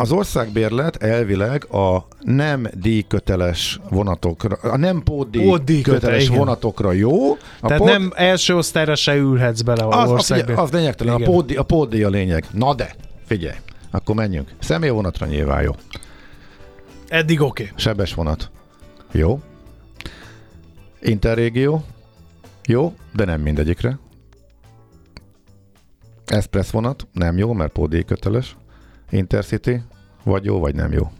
Az 0.00 0.12
országbérlet 0.12 1.02
elvileg 1.02 1.72
a 1.72 2.06
nem 2.20 2.68
díjköteles 2.74 3.80
vonatokra, 3.90 4.56
a 4.62 4.76
nem 4.76 5.02
pótdíjköteles 5.02 5.84
köteles 5.84 6.28
vonatokra 6.28 6.92
jó. 6.92 7.32
A 7.32 7.36
Tehát 7.60 7.78
pód... 7.78 7.88
nem 7.88 8.12
első 8.14 8.56
osztályra 8.56 8.94
se 8.94 9.14
ülhetsz 9.14 9.60
bele 9.60 9.82
a 9.82 10.02
az, 10.02 10.10
országbérlet. 10.10 10.58
Az 10.58 10.70
lényegtelen, 10.70 11.14
a 11.14 11.24
pótdíj, 11.24 11.56
a 11.56 11.62
pótdíj 11.62 12.02
a 12.02 12.08
lényeg. 12.08 12.46
Na 12.52 12.74
de, 12.74 12.94
figyelj, 13.26 13.56
akkor 13.90 14.14
menjünk. 14.14 14.48
Személyvonatra 14.58 15.26
nyilván 15.26 15.62
jó. 15.62 15.72
Eddig 17.08 17.40
oké. 17.40 17.62
Okay. 17.62 17.74
Sebes 17.76 18.14
vonat. 18.14 18.50
Jó. 19.12 19.40
Interrégió. 21.00 21.84
Jó, 22.66 22.94
de 23.12 23.24
nem 23.24 23.40
mindegyikre. 23.40 23.98
Express 26.26 26.70
vonat. 26.70 27.06
Nem 27.12 27.38
jó, 27.38 27.52
mert 27.52 27.72
pótdíj 27.72 28.02
köteles. 28.02 28.56
Intercity, 29.10 29.82
vagy 30.24 30.44
jó, 30.44 30.58
vagy 30.60 30.74
nem 30.74 30.92
jó. 30.92 31.10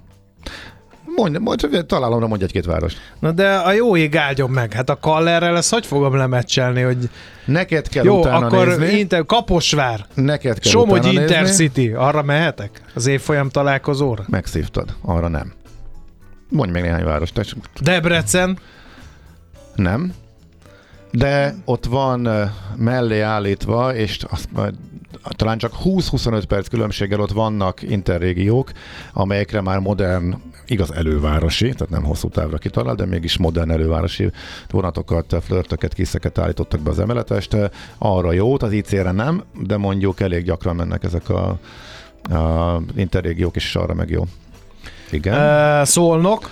Mondj, 1.16 1.38
mondj, 1.38 1.66
találomra 1.87 2.26
mondj 2.26 2.44
egy-két 2.44 2.64
város. 2.64 2.94
Na 3.18 3.32
de 3.32 3.54
a 3.54 3.73
jó 3.73 3.97
ég 3.97 4.16
áldjon 4.16 4.50
meg. 4.50 4.73
Hát 4.73 4.90
a 4.90 4.99
Kallerrel 4.99 5.56
ezt 5.56 5.73
hogy 5.73 5.87
fogom 5.87 6.16
lemecselni, 6.16 6.82
hogy... 6.82 7.11
Neked 7.44 7.88
kell 7.88 8.04
jó, 8.04 8.18
utána 8.18 8.47
akkor 8.47 8.66
nézni. 8.66 8.99
Inter, 8.99 9.26
Kaposvár. 9.26 10.06
Neked 10.14 10.58
kell 10.58 10.70
Somogy 10.73 10.99
utána 10.99 11.20
Intercity. 11.20 11.76
Nézni. 11.76 11.94
Arra 11.94 12.23
mehetek? 12.23 12.82
Az 12.94 13.06
évfolyam 13.06 13.49
találkozóra? 13.49 14.25
Megszívtad. 14.28 14.94
Arra 15.02 15.28
nem. 15.28 15.52
Mondj 16.49 16.73
meg 16.73 16.82
néhány 16.82 17.04
várost. 17.04 17.56
Debrecen. 17.80 18.58
Nem. 19.78 20.14
De 21.11 21.54
ott 21.64 21.85
van 21.85 22.28
mellé 22.76 23.20
állítva, 23.20 23.94
és 23.94 24.25
azt 24.30 24.49
majd 24.52 24.75
talán 25.37 25.58
csak 25.58 25.73
20-25 25.85 26.42
perc 26.49 26.68
különbséggel 26.68 27.20
ott 27.20 27.30
vannak 27.30 27.82
interrégiók, 27.82 28.73
amelyekre 29.12 29.61
már 29.61 29.78
modern, 29.78 30.35
igaz 30.66 30.92
elővárosi, 30.92 31.64
tehát 31.64 31.90
nem 31.90 32.04
hosszú 32.04 32.28
távra 32.28 32.58
kitalált, 32.58 32.97
de 32.97 33.06
mégis 33.06 33.37
modern 33.37 33.70
elővárosi 33.70 34.30
vonatokat, 34.70 35.37
flörtöket, 35.40 35.94
kiszeket 35.94 36.38
állítottak 36.38 36.80
be 36.80 36.90
az 36.90 36.99
emeletest. 36.99 37.56
Arra 37.99 38.32
jót, 38.32 38.62
az 38.62 38.73
IC-re 38.73 39.12
nem, 39.12 39.42
de 39.61 39.76
mondjuk 39.76 40.20
elég 40.20 40.44
gyakran 40.44 40.76
mennek 40.76 41.04
ezek 41.04 41.28
a, 41.28 41.58
a 42.35 42.80
interrégiók, 42.97 43.56
és 43.56 43.76
arra 43.76 43.94
meg 43.94 44.11
jó. 44.11 44.25
Igen. 45.11 45.35
E, 45.35 45.85
szólnok. 45.85 46.50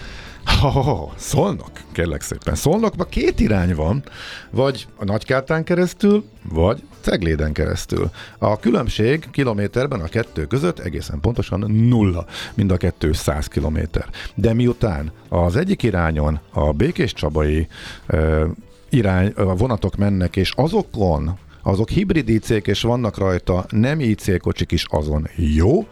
Oh, 0.62 1.10
szólnak, 1.16 1.82
kérlek 1.92 2.20
szépen. 2.20 2.54
Szolnokban 2.54 3.06
két 3.10 3.40
irány 3.40 3.74
van, 3.74 4.02
vagy 4.50 4.86
a 4.96 5.04
Nagykártán 5.04 5.64
keresztül, 5.64 6.24
vagy 6.48 6.82
Cegléden 7.00 7.52
keresztül. 7.52 8.10
A 8.38 8.58
különbség 8.58 9.30
kilométerben 9.30 10.00
a 10.00 10.08
kettő 10.08 10.46
között 10.46 10.78
egészen 10.78 11.20
pontosan 11.20 11.70
nulla, 11.70 12.26
mind 12.54 12.70
a 12.70 12.76
kettő 12.76 13.12
100 13.12 13.46
kilométer. 13.46 14.08
De 14.34 14.54
miután 14.54 15.12
az 15.28 15.56
egyik 15.56 15.82
irányon 15.82 16.40
a 16.52 16.72
Békés 16.72 17.12
Csabai 17.12 17.68
uh, 18.08 18.42
irány, 18.90 19.32
a 19.34 19.54
vonatok 19.54 19.96
mennek, 19.96 20.36
és 20.36 20.52
azokon 20.54 21.38
azok 21.62 21.88
hibrid 21.88 22.28
ic 22.28 22.50
és 22.50 22.82
vannak 22.82 23.18
rajta 23.18 23.66
nem 23.68 24.00
IC 24.00 24.40
kocsik 24.40 24.72
is 24.72 24.84
azon 24.88 25.28
jó, 25.36 25.86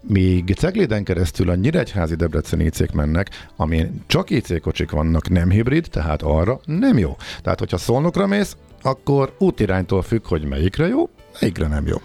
míg 0.00 0.54
Cegléden 0.58 1.04
keresztül 1.04 1.50
a 1.50 1.54
Nyíregyházi 1.54 2.14
Debreceni 2.14 2.64
IC 2.64 2.92
mennek, 2.92 3.46
amin 3.56 4.02
csak 4.06 4.30
IC 4.30 4.60
kocsik 4.60 4.90
vannak, 4.90 5.28
nem 5.28 5.50
hibrid, 5.50 5.86
tehát 5.90 6.22
arra 6.22 6.60
nem 6.64 6.98
jó. 6.98 7.16
Tehát, 7.42 7.58
hogyha 7.58 7.78
szolnokra 7.78 8.26
mész, 8.26 8.56
akkor 8.82 9.34
útiránytól 9.38 10.02
függ, 10.02 10.26
hogy 10.26 10.44
melyikre 10.44 10.86
jó, 10.86 11.08
melyikre 11.40 11.66
nem 11.66 11.86
jó. 11.86 11.96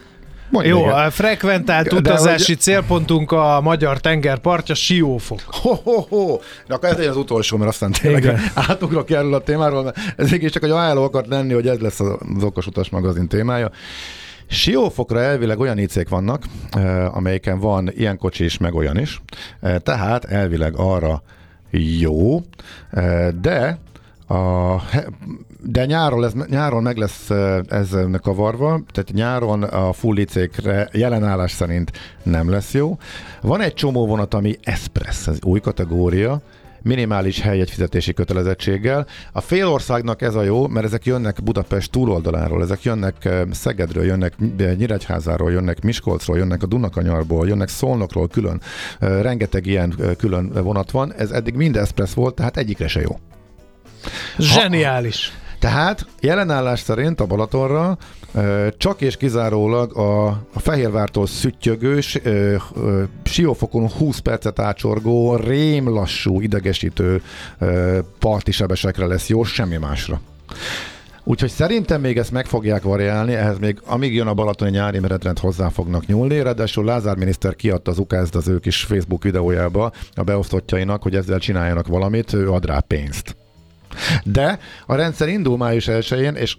Mondj 0.50 0.70
Jó, 0.70 0.84
a 0.84 1.12
frekventált 1.12 1.88
de 1.88 1.96
utazási 1.96 2.52
hogy... 2.52 2.62
célpontunk 2.62 3.32
a 3.32 3.62
magyar 3.62 4.00
tengerpartja 4.00 4.76
Siófok. 4.76 5.42
Ho, 5.46 5.74
ho, 5.74 6.02
ho. 6.02 6.38
De 6.68 6.74
akkor 6.74 6.90
ez 6.90 7.08
az 7.08 7.18
utolsó, 7.18 7.58
mert 7.58 7.70
aztán 7.70 7.92
tényleg 7.92 8.24
Igen. 8.24 8.40
átugrok 8.54 9.10
erről 9.10 9.34
a 9.34 9.40
témáról, 9.40 9.84
mert 9.84 9.98
ez 10.18 10.52
csak 10.52 10.64
egy 10.64 10.70
ajánló 10.70 11.04
akart 11.04 11.28
lenni, 11.28 11.54
hogy 11.54 11.68
ez 11.68 11.80
lesz 11.80 12.00
az 12.00 12.44
Okos 12.44 12.68
Utas 12.68 12.90
magazin 12.90 13.28
témája. 13.28 13.72
Siófokra 14.48 15.22
elvileg 15.22 15.60
olyan 15.60 15.78
IC-k 15.78 16.10
vannak, 16.10 16.44
amelyeken 17.12 17.60
van 17.60 17.92
ilyen 17.96 18.18
kocsi 18.18 18.44
is, 18.44 18.58
meg 18.58 18.74
olyan 18.74 18.98
is. 18.98 19.22
Eh, 19.60 19.78
tehát 19.78 20.26
elvileg 20.26 20.74
arra 20.78 21.24
jó, 21.72 22.42
de 23.42 23.80
a, 24.28 24.76
de 25.62 25.86
nyáron, 25.86 26.20
lesz, 26.20 26.34
nyáron 26.50 26.84
meg 26.84 26.98
lesz 26.98 27.30
ez 27.68 27.98
kavarva, 28.22 28.82
tehát 28.92 29.12
nyáron 29.14 29.64
a 29.64 29.94
full 29.94 30.18
IC-kre 30.18 30.90
jelenállás 30.92 31.52
szerint 31.52 31.92
nem 32.24 32.50
lesz 32.50 32.74
jó. 32.74 32.98
Van 33.42 33.62
egy 33.62 33.74
csomó 33.74 34.08
vonat, 34.08 34.34
ami 34.34 34.58
Express, 34.64 35.28
ez 35.28 35.38
új 35.44 35.60
kategória, 35.60 36.42
minimális 36.86 37.42
helyegyfizetési 37.42 38.14
kötelezettséggel. 38.14 39.08
A 39.32 39.42
félországnak 39.42 40.22
ez 40.22 40.36
a 40.36 40.42
jó, 40.42 40.68
mert 40.68 40.86
ezek 40.86 41.06
jönnek 41.06 41.44
Budapest 41.44 41.92
túloldaláról, 41.92 42.62
ezek 42.62 42.84
jönnek 42.84 43.30
Szegedről, 43.52 44.06
jönnek 44.06 44.34
Nyíregyházáról, 44.58 45.52
jönnek 45.52 45.82
Miskolcról, 45.82 46.38
jönnek 46.38 46.64
a 46.64 46.66
Dunakanyarból, 46.66 47.48
jönnek 47.48 47.68
Szolnokról 47.68 48.28
külön. 48.28 48.62
Rengeteg 49.00 49.66
ilyen 49.66 49.96
külön 50.18 50.52
vonat 50.54 50.92
van. 50.92 51.14
Ez 51.14 51.32
eddig 51.32 51.56
mind 51.56 51.78
express 51.78 52.14
volt, 52.14 52.36
tehát 52.36 52.58
egyikre 52.58 52.88
se 52.88 53.02
jó. 53.02 53.20
Zseniális. 54.38 55.30
Ha, 55.30 55.58
tehát 55.60 56.06
jelenállás 56.20 56.80
szerint 56.80 57.20
a 57.20 57.26
Balatonra 57.26 57.98
csak 58.78 59.02
és 59.02 59.18
kizárólag 59.18 59.98
a, 59.98 60.26
a 60.28 60.60
Fehérvártól 60.60 61.28
szüttyögő, 61.28 62.00
siófokon 63.24 63.90
20 63.90 64.20
percet 64.20 64.60
átsorgó, 64.60 65.36
rém 65.36 65.90
lassú, 65.90 66.42
idegesítő 66.42 67.22
parti 68.20 68.52
sebesekre 68.52 69.06
lesz 69.06 69.30
jó, 69.30 69.44
semmi 69.44 69.78
másra. 69.78 70.22
Úgyhogy 71.28 71.50
szerintem 71.50 72.02
még 72.02 72.18
ezt 72.18 72.32
meg 72.32 72.46
fogják 72.46 72.84
variálni, 72.84 73.34
ehhez 73.34 73.58
még 73.58 73.82
amíg 73.86 74.14
jön 74.14 74.28
a 74.28 74.34
Balatoni 74.34 74.72
nyári 74.72 75.00
meretrend 75.00 75.40
hozzá 75.40 75.70
fognak 75.70 76.06
nyúlni, 76.06 76.42
ráadásul 76.42 76.86
Lázár 76.86 77.18
miniszter 77.18 77.56
kiadta 77.56 77.92
az 77.92 78.00
ukázt 78.00 78.36
az 78.36 78.48
ő 78.48 78.60
kis 78.60 78.84
Facebook 78.84 79.24
videójába 79.24 79.92
a 80.16 80.24
beosztottjainak, 80.24 81.04
hogy 81.04 81.16
ezzel 81.16 81.40
csináljanak 81.40 81.88
valamit, 81.88 82.34
ő 82.34 82.52
ad 82.52 82.66
rá 82.66 82.80
pénzt. 82.80 83.36
De 84.24 84.60
a 84.86 84.96
rendszer 84.96 85.28
indul 85.28 85.58
május 85.58 85.86
1-én, 85.90 86.36
és 86.36 86.58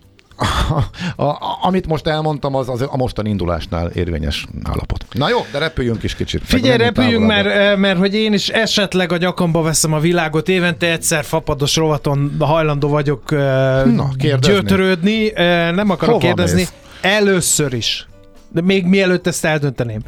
a, 1.16 1.22
a, 1.24 1.58
amit 1.62 1.86
most 1.86 2.06
elmondtam, 2.06 2.54
az, 2.54 2.68
az 2.68 2.80
a 2.80 2.96
mostan 2.96 3.26
indulásnál 3.26 3.90
érvényes 3.90 4.46
állapot. 4.62 5.06
Na 5.12 5.28
jó, 5.28 5.38
de 5.52 5.58
repüljünk 5.58 6.02
is 6.02 6.14
kicsit. 6.14 6.42
Figyelj, 6.44 6.76
repüljünk, 6.76 7.26
mert, 7.26 7.46
eh, 7.46 7.76
mert 7.76 7.98
hogy 7.98 8.14
én 8.14 8.32
is 8.32 8.48
esetleg 8.48 9.12
a 9.12 9.16
gyakamba 9.16 9.62
veszem 9.62 9.92
a 9.92 9.98
világot, 9.98 10.48
évente 10.48 10.90
egyszer 10.90 11.24
fapados 11.24 11.76
rovaton 11.76 12.36
hajlandó 12.38 12.88
vagyok 12.88 13.32
eh, 13.32 13.38
Na, 13.84 14.08
gyötrődni. 14.40 15.36
Eh, 15.36 15.72
nem 15.72 15.90
akarok 15.90 16.14
Hova 16.14 16.26
kérdezni. 16.26 16.58
Mész? 16.58 16.72
Először 17.00 17.72
is. 17.72 18.08
De 18.52 18.60
még 18.60 18.84
mielőtt 18.84 19.26
ezt 19.26 19.44
eldönteném. 19.44 20.00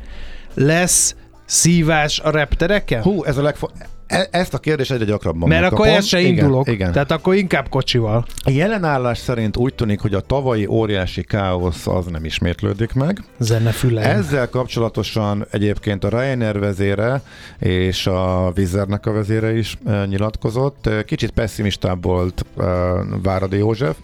Lesz 0.55 1.15
szívás 1.45 2.21
a 2.21 2.31
reptereken? 2.31 3.03
Hú, 3.03 3.25
ez 3.25 3.37
a 3.37 3.43
legfontosabb 3.43 3.97
E- 4.09 4.29
ezt 4.31 4.55
a 4.55 4.59
kérdést 4.59 4.91
egyre 4.91 5.05
gyakrabban 5.05 5.49
Mert 5.49 5.61
megkapom. 5.61 5.85
akkor 5.85 5.97
el 5.97 6.00
se 6.03 6.21
indulok, 6.21 6.67
igen, 6.67 6.75
igen. 6.75 6.93
tehát 6.93 7.11
akkor 7.11 7.35
inkább 7.35 7.69
kocsival. 7.69 8.25
A 8.45 8.50
jelenállás 8.50 9.19
szerint 9.19 9.57
úgy 9.57 9.75
tűnik, 9.75 10.00
hogy 10.00 10.15
a 10.15 10.21
tavalyi 10.21 10.67
óriási 10.67 11.23
káosz 11.23 11.87
az 11.87 12.07
nem 12.07 12.25
ismétlődik 12.25 12.93
meg. 12.93 13.23
Zenefüle. 13.38 14.03
Ezzel 14.03 14.49
kapcsolatosan 14.49 15.47
egyébként 15.50 16.05
a 16.05 16.09
Ryanair 16.09 16.59
vezére 16.59 17.23
és 17.59 18.07
a 18.07 18.50
Vizernek 18.55 19.07
a 19.07 19.12
vezére 19.12 19.57
is 19.57 19.79
e, 19.87 20.05
nyilatkozott. 20.05 20.87
E, 20.87 21.03
kicsit 21.05 21.31
pessimistább 21.31 22.03
volt 22.05 22.45
Váradi 23.23 23.57
József, 23.57 23.97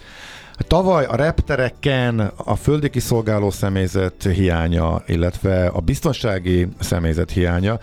Tavaly 0.57 1.05
a 1.05 1.17
reptereken 1.17 2.21
a 2.37 2.55
földi 2.57 2.91
kiszolgáló 2.91 3.51
személyzet 3.51 4.23
hiánya, 4.23 5.03
illetve 5.07 5.67
a 5.67 5.81
biztonsági 5.81 6.69
személyzet 6.81 7.31
hiánya 7.31 7.79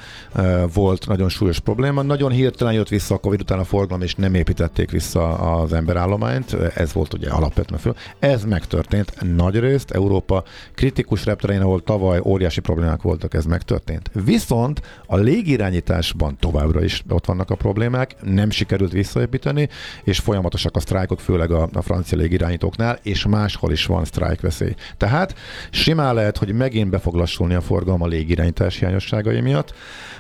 volt 0.74 1.08
nagyon 1.08 1.30
súlyos 1.30 1.60
probléma. 1.60 2.02
Nagyon 2.02 2.32
hirtelen 2.32 2.74
jött 2.74 2.88
vissza 2.88 3.16
a 3.16 3.18
Covid 3.18 3.42
után 3.42 3.60
a 3.60 3.64
forgalom, 3.64 4.02
és 4.02 4.16
nem 4.16 4.34
építették 4.34 4.92
vissza 4.92 5.34
az 5.34 5.74
emberállományt. 5.74 6.54
Ez 6.54 6.94
volt 6.94 7.14
ugye 7.14 7.30
alapvetően 7.30 7.80
föl. 7.80 7.96
Ez 8.20 8.44
megtörtént 8.44 9.36
nagy 9.36 9.60
részt. 9.60 9.92
Európa 9.92 10.44
kritikus 10.76 11.26
repterein, 11.26 11.62
ahol 11.62 11.84
tavaly 11.84 12.20
óriási 12.24 12.60
problémák 12.60 13.02
voltak, 13.02 13.34
ez 13.34 13.46
megtörtént. 13.46 14.12
Viszont 14.26 14.82
a 15.06 15.16
légirányításban 15.16 16.38
továbbra 16.40 16.84
is 16.84 17.04
ott 17.10 17.26
vannak 17.26 17.50
a 17.50 17.56
problémák, 17.56 18.16
nem 18.24 18.50
sikerült 18.50 18.92
visszaépíteni, 18.92 19.70
és 20.04 20.20
folyamatosak 20.20 20.76
a 20.76 20.80
sztrájkok, 20.80 21.20
főleg 21.20 21.52
a, 21.52 21.70
a 21.74 21.82
francia 21.82 22.18
légirányítóknál, 22.62 23.00
és 23.04 23.26
máshol 23.26 23.72
is 23.72 23.86
van 23.86 24.06
sztrájkveszély. 24.06 24.76
Tehát 24.98 25.36
simán 25.70 26.14
lehet, 26.14 26.38
hogy 26.38 26.54
megint 26.54 26.90
be 26.90 27.00
fog 27.00 27.16
lassulni 27.16 27.54
a 27.54 27.62
forgalom 27.62 28.02
a 28.02 28.08
légirányítás 28.08 28.78
hiányosságai 28.78 29.42
miatt, 29.42 29.74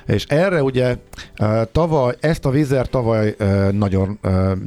és 0.06 0.26
erre 0.26 0.64
ugye 0.64 0.98
tavaly, 1.72 2.16
ezt 2.20 2.46
a 2.46 2.50
vízer 2.50 2.88
tavaly 2.88 3.36
nagyon 3.72 4.20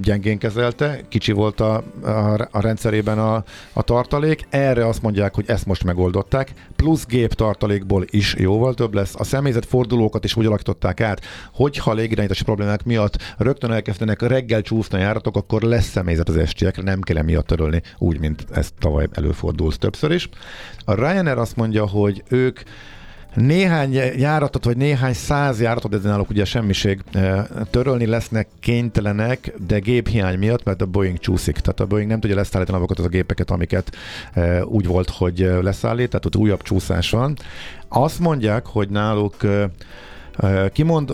gyengén 0.03 0.39
kezelte, 0.39 1.01
kicsi 1.09 1.33
volt 1.33 1.61
a, 1.61 1.83
a, 2.03 2.49
a 2.51 2.61
rendszerében 2.61 3.19
a, 3.19 3.45
a 3.73 3.83
tartalék, 3.83 4.47
erre 4.51 4.87
azt 4.87 5.03
mondják, 5.03 5.35
hogy 5.35 5.45
ezt 5.49 5.67
most 5.67 5.85
megoldották, 5.85 6.53
plusz 6.85 7.07
gép 7.07 7.33
tartalékból 7.33 8.05
is 8.11 8.35
jóval 8.39 8.75
több 8.75 8.95
lesz. 8.95 9.15
A 9.15 9.25
személyzet 9.25 9.65
fordulókat 9.65 10.25
is 10.25 10.37
úgy 10.37 10.47
alakították 10.47 11.01
át, 11.01 11.21
hogyha 11.53 11.93
légirányítási 11.93 12.45
problémák 12.45 12.85
miatt 12.85 13.35
rögtön 13.39 13.71
elkezdenek 13.71 14.23
reggel 14.23 14.63
csúszni 14.63 14.99
a 14.99 15.01
járatok, 15.01 15.37
akkor 15.37 15.63
lesz 15.63 15.91
személyzet 15.91 16.29
az 16.29 16.37
estiekre, 16.37 16.83
nem 16.83 17.01
kell 17.01 17.17
emiatt 17.17 17.47
törölni, 17.47 17.83
úgy, 17.99 18.19
mint 18.21 18.45
ez 18.51 18.69
tavaly 18.79 19.09
előfordult 19.13 19.79
többször 19.79 20.11
is. 20.11 20.29
A 20.85 20.95
Ryanair 20.95 21.39
azt 21.39 21.57
mondja, 21.57 21.89
hogy 21.89 22.23
ők 22.29 22.61
néhány 23.35 23.93
járatot, 24.17 24.65
vagy 24.65 24.77
néhány 24.77 25.13
száz 25.13 25.61
járatot, 25.61 25.95
ez 25.95 26.03
náluk 26.03 26.31
ugye 26.31 26.45
semmiség, 26.45 27.01
eh, 27.13 27.45
törölni 27.71 28.07
lesznek 28.07 28.49
kénytelenek, 28.61 29.53
de 29.67 29.79
géphiány 29.79 30.39
miatt, 30.39 30.65
mert 30.65 30.83
a 30.83 30.87
Boeing 30.87 31.19
csúszik. 31.19 31.59
Tehát 31.59 31.81
a 31.81 31.87
Boeing 31.87 32.11
nem 32.11 32.21
tudja 32.21 32.37
leszállítani 32.37 32.79
azokat 32.79 32.99
az 32.99 33.05
a 33.05 33.09
gépeket, 33.09 33.51
amiket 33.51 33.97
eh, 34.33 34.67
úgy 34.67 34.87
volt, 34.87 35.11
hogy 35.11 35.43
eh, 35.43 35.63
leszállít, 35.63 36.09
tehát 36.11 36.27
ott 36.27 36.37
újabb 36.37 36.63
csúszás 36.63 37.11
van. 37.11 37.37
Azt 37.89 38.19
mondják, 38.19 38.67
hogy 38.67 38.89
náluk 38.89 39.37
Kimond, 40.73 41.13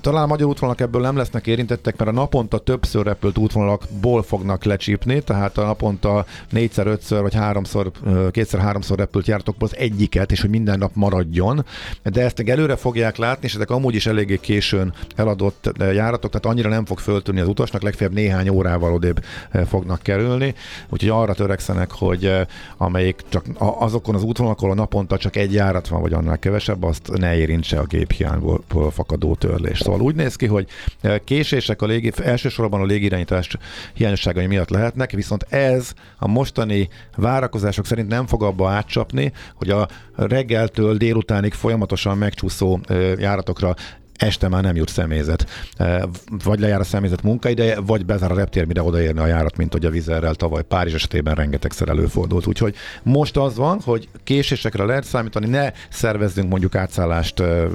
talán 0.00 0.22
a 0.22 0.26
magyar 0.26 0.48
útvonalak 0.48 0.80
ebből 0.80 1.00
nem 1.02 1.16
lesznek 1.16 1.46
érintettek, 1.46 1.96
mert 1.96 2.10
a 2.10 2.14
naponta 2.14 2.58
többször 2.58 3.04
repült 3.04 3.38
útvonalakból 3.38 4.22
fognak 4.22 4.64
lecsípni, 4.64 5.22
tehát 5.22 5.58
a 5.58 5.64
naponta 5.64 6.24
négyszer, 6.50 6.86
ötször 6.86 7.20
vagy 7.20 7.34
háromszor, 7.34 7.90
kétszer-háromszor 8.30 8.98
repült 8.98 9.26
járatokból 9.26 9.68
az 9.72 9.76
egyiket, 9.76 10.32
és 10.32 10.40
hogy 10.40 10.50
minden 10.50 10.78
nap 10.78 10.90
maradjon. 10.94 11.64
De 12.02 12.22
ezt 12.22 12.40
előre 12.40 12.76
fogják 12.76 13.16
látni, 13.16 13.46
és 13.46 13.54
ezek 13.54 13.70
amúgy 13.70 13.94
is 13.94 14.06
eléggé 14.06 14.36
későn 14.36 14.92
eladott 15.16 15.72
járatok, 15.78 16.30
tehát 16.30 16.46
annyira 16.46 16.68
nem 16.68 16.84
fog 16.84 16.98
föltűnni 16.98 17.40
az 17.40 17.48
utasnak, 17.48 17.82
legfeljebb 17.82 18.14
néhány 18.14 18.48
órával 18.48 18.92
odébb 18.92 19.24
fognak 19.66 20.02
kerülni. 20.02 20.54
Úgyhogy 20.88 21.08
arra 21.08 21.34
törekszenek, 21.34 21.90
hogy 21.90 22.32
amelyik 22.76 23.20
csak 23.28 23.44
azokon 23.58 24.14
az 24.14 24.22
útvonalakon 24.22 24.70
a 24.70 24.74
naponta 24.74 25.16
csak 25.16 25.36
egy 25.36 25.52
járat 25.52 25.88
van, 25.88 26.00
vagy 26.00 26.12
annál 26.12 26.38
kevesebb, 26.38 26.82
azt 26.82 27.10
ne 27.18 27.36
érintse 27.36 27.78
a 27.78 27.84
géphiányból 27.84 28.61
fakadó 28.90 29.34
törlés. 29.34 29.78
Szóval 29.78 30.00
úgy 30.00 30.14
néz 30.14 30.36
ki, 30.36 30.46
hogy 30.46 30.68
e, 31.00 31.18
késések 31.18 31.82
a 31.82 31.86
légi, 31.86 32.12
elsősorban 32.22 32.80
a 32.80 32.84
légirányítás 32.84 33.56
hiányosságai 33.94 34.46
miatt 34.46 34.70
lehetnek, 34.70 35.10
viszont 35.10 35.42
ez 35.42 35.92
a 36.18 36.28
mostani 36.28 36.88
várakozások 37.16 37.86
szerint 37.86 38.08
nem 38.08 38.26
fog 38.26 38.42
abba 38.42 38.70
átcsapni, 38.70 39.32
hogy 39.54 39.70
a 39.70 39.88
reggeltől 40.14 40.96
délutánig 40.96 41.52
folyamatosan 41.52 42.18
megcsúszó 42.18 42.78
e, 42.88 42.94
járatokra 42.94 43.74
este 44.22 44.48
már 44.48 44.62
nem 44.62 44.76
jut 44.76 44.88
személyzet. 44.88 45.46
E, 45.76 46.08
vagy 46.44 46.60
lejár 46.60 46.80
a 46.80 46.84
személyzet 46.84 47.22
munkaideje, 47.22 47.80
vagy 47.80 48.06
bezár 48.06 48.30
a 48.30 48.34
reptér, 48.34 48.66
mire 48.66 48.82
odaérne 48.82 49.22
a 49.22 49.26
járat, 49.26 49.56
mint 49.56 49.72
hogy 49.72 49.84
a 49.84 49.90
vizerrel 49.90 50.34
tavaly 50.34 50.62
Párizs 50.62 50.94
esetében 50.94 51.34
rengetegszer 51.34 51.88
előfordult. 51.88 52.46
Úgyhogy 52.46 52.74
most 53.02 53.36
az 53.36 53.56
van, 53.56 53.80
hogy 53.84 54.08
késésekre 54.24 54.84
lehet 54.84 55.04
számítani, 55.04 55.46
ne 55.46 55.70
szervezzünk 55.90 56.48
mondjuk 56.48 56.74
átszállást 56.74 57.40
e, 57.40 57.66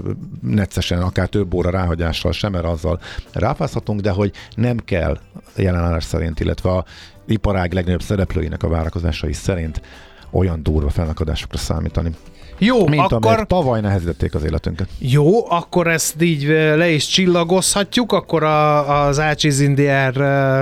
neccesen, 0.42 1.02
akár 1.02 1.28
több 1.28 1.54
óra 1.54 1.70
ráhagyással 1.70 2.32
sem, 2.32 2.52
mert 2.52 2.66
azzal 2.66 3.00
ráfázhatunk, 3.34 4.02
de 4.02 4.12
hogy 4.12 4.32
nem 4.56 4.78
kell 4.78 5.20
jelenállás 5.56 6.04
szerint, 6.04 6.40
illetve 6.40 6.70
a 6.70 6.86
iparág 7.28 7.74
legnagyobb 7.74 8.02
szereplőinek 8.02 8.64
a 8.64 8.68
várakozásai 8.68 9.34
szerint 9.34 9.82
olyan 10.30 10.64
durva 10.64 10.90
felakadásokra 10.90 11.58
számítani. 11.58 12.12
Jó, 12.58 12.88
mint 12.88 13.12
akkor... 13.12 13.46
tavaly 13.48 13.82
nehezítették 13.82 14.36
az 14.36 14.44
életünket. 14.44 14.88
Jó, 15.00 15.52
akkor 15.52 15.88
ezt 15.88 16.22
így 16.22 16.48
le 16.76 16.90
is 16.90 17.08
csillagozhatjuk, 17.08 18.12
akkor 18.12 18.44
a, 18.44 19.06
az 19.06 19.20
Ácsiz 19.20 19.60
Indier 19.60 20.14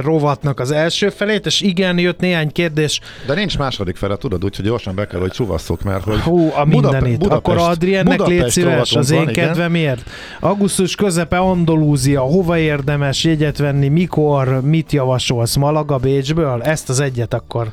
rovatnak 0.03 0.59
az 0.59 0.71
első 0.71 1.09
felét, 1.09 1.45
és 1.45 1.61
igen, 1.61 1.99
jött 1.99 2.19
néhány 2.19 2.51
kérdés. 2.51 2.99
De 3.27 3.33
nincs 3.33 3.57
második 3.57 3.95
fele, 3.95 4.15
tudod, 4.15 4.43
úgyhogy 4.43 4.65
gyorsan 4.65 4.95
be 4.95 5.07
kell, 5.07 5.19
hogy 5.19 5.31
csuvasszuk, 5.31 5.83
mert 5.83 6.03
hogy... 6.03 6.19
Hú, 6.19 6.51
a 6.55 6.65
mindenit. 6.65 7.17
Budapest, 7.17 7.57
akkor 7.57 7.57
Adriennek 7.57 8.25
légy 8.25 8.49
szíves, 8.49 8.95
az 8.95 9.11
én 9.11 9.25
kedvemért. 9.25 10.09
Augusztus 10.39 10.95
közepe 10.95 11.37
Andalúzia, 11.37 12.21
hova 12.21 12.57
érdemes 12.57 13.23
jegyet 13.23 13.57
venni, 13.57 13.87
mikor, 13.87 14.61
mit 14.61 14.91
javasolsz, 14.91 15.55
Malaga, 15.55 15.97
Bécsből? 15.97 16.61
Ezt 16.61 16.89
az 16.89 16.99
egyet 16.99 17.33
akkor. 17.33 17.67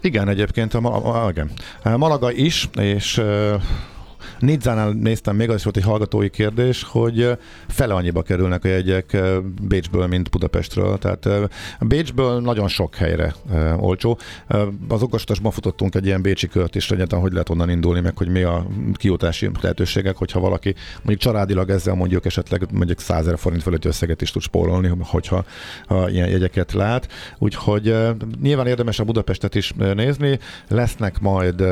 Igen, 0.00 0.28
egyébként 0.28 0.74
a, 0.74 0.78
a, 0.78 1.24
a, 1.24 1.30
igen. 1.30 1.50
Malaga 1.96 2.32
is, 2.32 2.68
és 2.80 3.20
Nidzánál 4.38 4.90
néztem 4.90 5.36
még, 5.36 5.48
az 5.48 5.56
is 5.56 5.62
volt 5.62 5.76
egy 5.76 5.82
hallgatói 5.82 6.30
kérdés, 6.30 6.82
hogy 6.82 7.38
fele 7.68 7.94
annyiba 7.94 8.22
kerülnek 8.22 8.64
a 8.64 8.68
jegyek 8.68 9.16
Bécsből, 9.62 10.06
mint 10.06 10.30
Budapestről. 10.30 10.98
Tehát 10.98 11.28
Bécsből 11.80 12.40
nagyon 12.40 12.68
sok 12.68 12.94
helyre 12.94 13.34
olcsó. 13.76 14.18
Az 14.88 15.02
okostasban 15.02 15.52
futottunk 15.52 15.94
egy 15.94 16.06
ilyen 16.06 16.22
bécsi 16.22 16.48
kört 16.48 16.74
is, 16.74 16.90
egyáltalán 16.90 17.22
hogy 17.22 17.32
lehet 17.32 17.48
onnan 17.48 17.70
indulni, 17.70 18.00
meg 18.00 18.16
hogy 18.16 18.28
mi 18.28 18.42
a 18.42 18.66
kiutási 18.94 19.50
lehetőségek, 19.60 20.16
hogyha 20.16 20.40
valaki 20.40 20.74
mondjuk 20.96 21.18
családilag 21.18 21.70
ezzel 21.70 21.94
mondjuk 21.94 22.24
esetleg 22.24 22.66
mondjuk 22.72 23.00
100 23.00 23.32
forint 23.36 23.62
fölötti 23.62 23.88
összeget 23.88 24.22
is 24.22 24.30
tud 24.30 24.42
spórolni, 24.42 24.90
hogyha 25.00 25.44
ha 25.86 26.10
ilyen 26.10 26.28
jegyeket 26.28 26.72
lát. 26.72 27.08
Úgyhogy 27.38 27.96
nyilván 28.42 28.66
érdemes 28.66 28.98
a 28.98 29.04
Budapestet 29.04 29.54
is 29.54 29.72
nézni, 29.94 30.38
lesznek 30.68 31.20
majd 31.20 31.64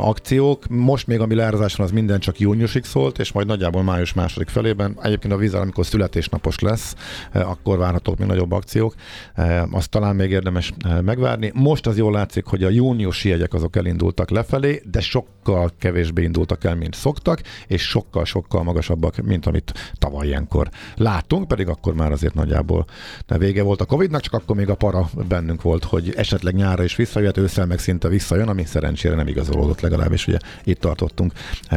akciók. 0.00 0.68
Most 0.68 1.06
még 1.06 1.20
ami 1.20 1.34
leárazásra 1.34 1.84
az 1.84 1.90
minden 1.90 2.20
csak 2.20 2.38
júniusig 2.38 2.84
szólt, 2.84 3.18
és 3.18 3.32
majd 3.32 3.46
nagyjából 3.46 3.82
május 3.82 4.12
második 4.12 4.48
felében. 4.48 4.98
Egyébként 5.02 5.32
a 5.32 5.36
vízzel, 5.36 5.60
amikor 5.60 5.86
születésnapos 5.86 6.58
lesz, 6.58 6.94
eh, 7.32 7.50
akkor 7.50 7.78
várhatók 7.78 8.18
még 8.18 8.28
nagyobb 8.28 8.52
akciók. 8.52 8.94
Eh, 9.34 9.74
azt 9.74 9.90
talán 9.90 10.16
még 10.16 10.30
érdemes 10.30 10.72
eh, 10.84 11.00
megvárni. 11.00 11.50
Most 11.54 11.86
az 11.86 11.96
jól 11.96 12.12
látszik, 12.12 12.44
hogy 12.44 12.64
a 12.64 12.68
júniusi 12.68 13.28
jegyek 13.28 13.54
azok 13.54 13.76
elindultak 13.76 14.30
lefelé, 14.30 14.82
de 14.90 15.00
sokkal 15.00 15.70
kevésbé 15.78 16.22
indultak 16.22 16.64
el, 16.64 16.74
mint 16.74 16.94
szoktak, 16.94 17.40
és 17.66 17.82
sokkal-sokkal 17.82 18.62
magasabbak, 18.62 19.16
mint 19.16 19.46
amit 19.46 19.72
tavaly 19.98 20.26
ilyenkor 20.26 20.68
láttunk, 20.96 21.48
pedig 21.48 21.68
akkor 21.68 21.94
már 21.94 22.12
azért 22.12 22.34
nagyjából 22.34 22.86
vége 23.26 23.62
volt 23.62 23.80
a 23.80 23.84
Covid-nak, 23.84 24.20
csak 24.20 24.32
akkor 24.32 24.56
még 24.56 24.68
a 24.68 24.74
para 24.74 25.08
bennünk 25.28 25.62
volt, 25.62 25.84
hogy 25.84 26.12
esetleg 26.16 26.54
nyára 26.54 26.84
is 26.84 26.96
visszajöhet, 26.96 27.36
ősszel 27.36 27.66
meg 27.66 27.78
szinte 27.78 28.08
visszajön, 28.08 28.48
ami 28.48 28.64
szerencsére 28.64 29.14
nem 29.14 29.26
igazolódott 29.26 29.80
legalábbis, 29.82 30.26
ugye 30.26 30.38
itt 30.64 30.80
tartottunk 30.80 31.32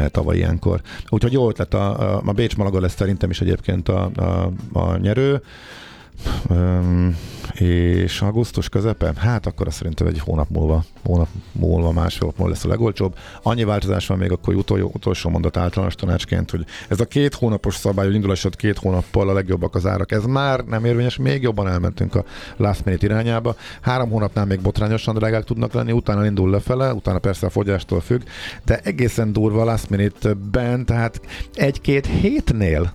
tavaly 0.07 0.35
ilyenkor. 0.35 0.81
Úgyhogy 1.09 1.31
jó 1.31 1.49
ötlet, 1.49 1.73
a, 1.73 2.15
a, 2.15 2.21
a 2.25 2.31
Bécs 2.31 2.55
Malaga 2.55 2.79
lesz 2.79 2.95
szerintem 2.95 3.29
is 3.29 3.41
egyébként 3.41 3.89
a, 3.89 4.11
a, 4.15 4.51
a 4.79 4.97
nyerő. 4.97 5.41
Um, 6.49 7.17
és 7.53 8.21
augusztus 8.21 8.69
közepe? 8.69 9.13
Hát 9.17 9.45
akkor 9.45 9.67
azt 9.67 9.75
szerintem 9.75 10.07
egy 10.07 10.19
hónap 10.19 10.49
múlva, 10.49 10.83
hónap 11.03 11.27
múlva, 11.51 11.91
másfél 11.91 12.33
múlva 12.37 12.53
lesz 12.53 12.65
a 12.65 12.67
legolcsóbb. 12.67 13.15
Annyi 13.43 13.63
változás 13.63 14.07
van 14.07 14.17
még 14.17 14.31
akkor 14.31 14.55
utolsó, 14.55 14.91
utolsó 14.93 15.29
mondat 15.29 15.57
általános 15.57 15.95
tanácsként, 15.95 16.51
hogy 16.51 16.65
ez 16.89 16.99
a 16.99 17.05
két 17.05 17.33
hónapos 17.33 17.75
szabály, 17.75 18.05
hogy 18.05 18.15
indulásod 18.15 18.55
két 18.55 18.77
hónappal 18.77 19.29
a 19.29 19.33
legjobbak 19.33 19.75
az 19.75 19.85
árak, 19.85 20.11
ez 20.11 20.23
már 20.23 20.59
nem 20.59 20.85
érvényes, 20.85 21.17
még 21.17 21.41
jobban 21.41 21.67
elmentünk 21.67 22.15
a 22.15 22.23
last 22.57 22.85
minute 22.85 23.05
irányába. 23.05 23.55
Három 23.81 24.09
hónapnál 24.09 24.45
még 24.45 24.61
botrányosan 24.61 25.15
drágák 25.15 25.43
tudnak 25.43 25.73
lenni, 25.73 25.91
utána 25.91 26.25
indul 26.25 26.49
lefele, 26.49 26.93
utána 26.93 27.19
persze 27.19 27.45
a 27.45 27.49
fogyástól 27.49 28.01
függ, 28.01 28.21
de 28.65 28.79
egészen 28.83 29.33
durva 29.33 29.61
a 29.61 29.65
last 29.65 29.89
minute-ben, 29.89 30.85
tehát 30.85 31.21
egy-két 31.53 32.05
hétnél 32.05 32.93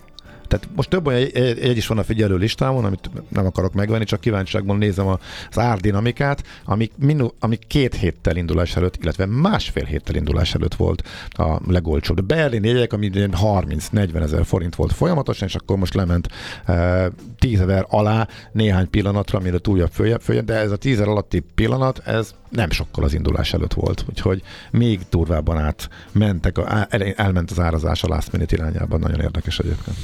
Tehát 0.51 0.69
most 0.75 0.89
több 0.89 1.07
olyan 1.07 1.21
egy, 1.33 1.59
egy 1.59 1.77
is 1.77 1.87
van 1.87 1.97
a 1.97 2.03
figyelő 2.03 2.35
listámon, 2.35 2.85
amit 2.85 3.09
nem 3.29 3.45
akarok 3.45 3.73
megvenni, 3.73 4.03
csak 4.03 4.19
kíváncsiságban 4.19 4.77
nézem 4.77 5.07
az 5.07 5.59
árdinamikát, 5.59 6.43
ami, 6.65 6.91
minu, 6.97 7.27
ami 7.39 7.59
két 7.67 7.95
héttel 7.95 8.35
indulás 8.35 8.75
előtt, 8.75 8.95
illetve 9.01 9.25
másfél 9.25 9.85
héttel 9.85 10.15
indulás 10.15 10.55
előtt 10.55 10.75
volt 10.75 11.07
a 11.29 11.59
legolcsóbb. 11.67 12.15
De 12.15 12.35
Berlin 12.35 12.63
jegyek, 12.63 12.93
ami 12.93 13.09
30-40 13.13 14.21
ezer 14.21 14.45
forint 14.45 14.75
volt 14.75 14.93
folyamatosan, 14.93 15.47
és 15.47 15.55
akkor 15.55 15.77
most 15.77 15.93
lement 15.93 16.27
e, 16.65 17.09
10 17.39 17.59
ezer 17.61 17.85
alá 17.89 18.27
néhány 18.51 18.89
pillanatra, 18.89 19.39
mielőtt 19.39 19.67
újabb 19.67 19.91
följebb, 19.91 20.21
följebb, 20.21 20.45
de 20.45 20.53
ez 20.53 20.71
a 20.71 20.77
10 20.77 20.99
alatti 20.99 21.39
pillanat, 21.55 22.01
ez 22.05 22.33
nem 22.49 22.69
sokkal 22.69 23.03
az 23.03 23.13
indulás 23.13 23.53
előtt 23.53 23.73
volt, 23.73 24.05
úgyhogy 24.09 24.41
még 24.71 24.99
durvábban 25.09 25.57
át 25.57 25.89
mentek, 26.11 26.57
a, 26.57 26.87
el, 26.89 27.03
elment 27.03 27.51
az 27.51 27.59
árazás 27.59 28.03
a 28.03 28.07
last 28.07 28.31
minute 28.31 28.55
irányában, 28.55 28.99
nagyon 28.99 29.19
érdekes 29.19 29.59
egyébként. 29.59 29.97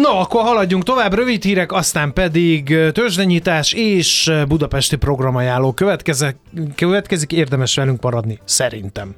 No, 0.00 0.18
akkor 0.18 0.42
haladjunk 0.42 0.82
tovább, 0.82 1.14
rövid 1.14 1.42
hírek, 1.42 1.72
aztán 1.72 2.12
pedig 2.12 2.76
tőzsdenyítás 2.92 3.72
és 3.72 4.32
budapesti 4.48 4.96
programajánló 4.96 5.72
következik, 5.72 6.36
következik, 6.74 7.32
érdemes 7.32 7.76
velünk 7.76 8.02
maradni, 8.02 8.38
szerintem. 8.44 9.14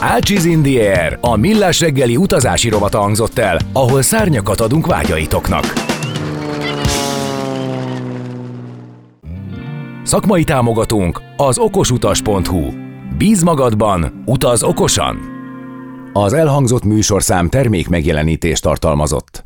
Ácsiz 0.00 0.44
in 0.44 0.62
the 0.62 1.02
Air, 1.02 1.18
a 1.20 1.36
millás 1.36 1.80
reggeli 1.80 2.16
utazási 2.16 2.68
rovata 2.68 2.98
hangzott 2.98 3.38
el, 3.38 3.58
ahol 3.72 4.02
szárnyakat 4.02 4.60
adunk 4.60 4.86
vágyaitoknak. 4.86 5.72
Szakmai 10.02 10.44
támogatónk 10.44 11.20
az 11.36 11.58
okosutas.hu. 11.58 12.70
Bíz 13.16 13.42
magadban, 13.42 14.22
utaz 14.26 14.62
okosan! 14.62 15.31
Az 16.12 16.32
elhangzott 16.32 16.84
műsorszám 16.84 17.48
termék 17.48 17.88
megjelenítést 17.88 18.62
tartalmazott. 18.62 19.44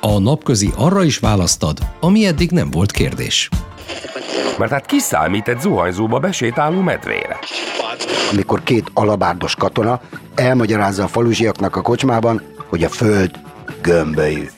A 0.00 0.18
napközi 0.18 0.72
arra 0.76 1.04
is 1.04 1.18
választad, 1.18 1.78
ami 2.00 2.26
eddig 2.26 2.50
nem 2.50 2.70
volt 2.70 2.90
kérdés. 2.90 3.48
Mert 4.58 4.70
hát 4.70 4.86
kiszámít 4.86 5.48
egy 5.48 5.60
zuhanyzóba 5.60 6.18
besétáló 6.18 6.80
medvére. 6.80 7.38
amikor 8.32 8.62
két 8.62 8.90
alabárdos 8.94 9.54
katona 9.54 10.00
elmagyarázza 10.34 11.04
a 11.04 11.08
falusiaknak 11.08 11.76
a 11.76 11.82
kocsmában, 11.82 12.42
hogy 12.68 12.84
a 12.84 12.88
föld 12.88 13.30
gömbölyű. 13.80 14.48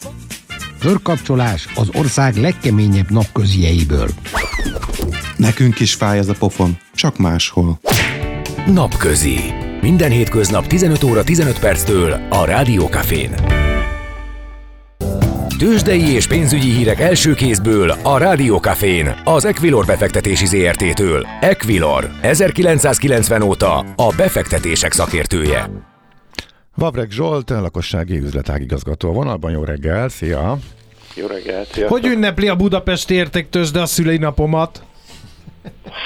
Körkapcsolás 0.80 1.68
az 1.74 1.90
ország 1.94 2.36
legkeményebb 2.36 3.10
napközieiből. 3.10 4.08
Nekünk 5.36 5.80
is 5.80 5.94
fáj 5.94 6.18
ez 6.18 6.28
a 6.28 6.34
pofon, 6.38 6.78
csak 6.94 7.18
máshol. 7.18 7.78
Napközi. 8.66 9.38
Minden 9.80 10.10
hétköznap 10.10 10.66
15 10.66 11.02
óra 11.02 11.24
15 11.24 11.58
perctől 11.58 12.20
a 12.30 12.44
Rádiókafén. 12.44 13.34
Tőzsdei 15.58 16.12
és 16.12 16.26
pénzügyi 16.26 16.70
hírek 16.70 17.00
első 17.00 17.34
kézből 17.34 17.90
a 17.90 18.18
Rádiókafén, 18.18 19.20
az 19.24 19.44
Equilor 19.44 19.86
befektetési 19.86 20.46
ZRT-től. 20.46 21.26
Equilor, 21.40 22.10
1990 22.22 23.42
óta 23.42 23.78
a 23.78 24.14
befektetések 24.16 24.92
szakértője. 24.92 25.70
Vavreg 26.74 27.10
Zsolt, 27.10 27.50
lakossági 27.50 28.18
üzletágigazgató 28.18 29.08
a 29.08 29.12
vonalban. 29.12 29.50
Jó 29.50 29.64
reggel, 29.64 30.08
szia! 30.08 30.58
Jó 31.14 31.26
reggelt, 31.26 31.72
sziasztok. 31.72 31.88
Hogy 31.88 32.06
ünnepli 32.06 32.48
a 32.48 32.56
Budapesti 32.56 33.14
értéktőzsde 33.14 33.80
a 33.80 33.86
szülinapomat? 33.86 34.82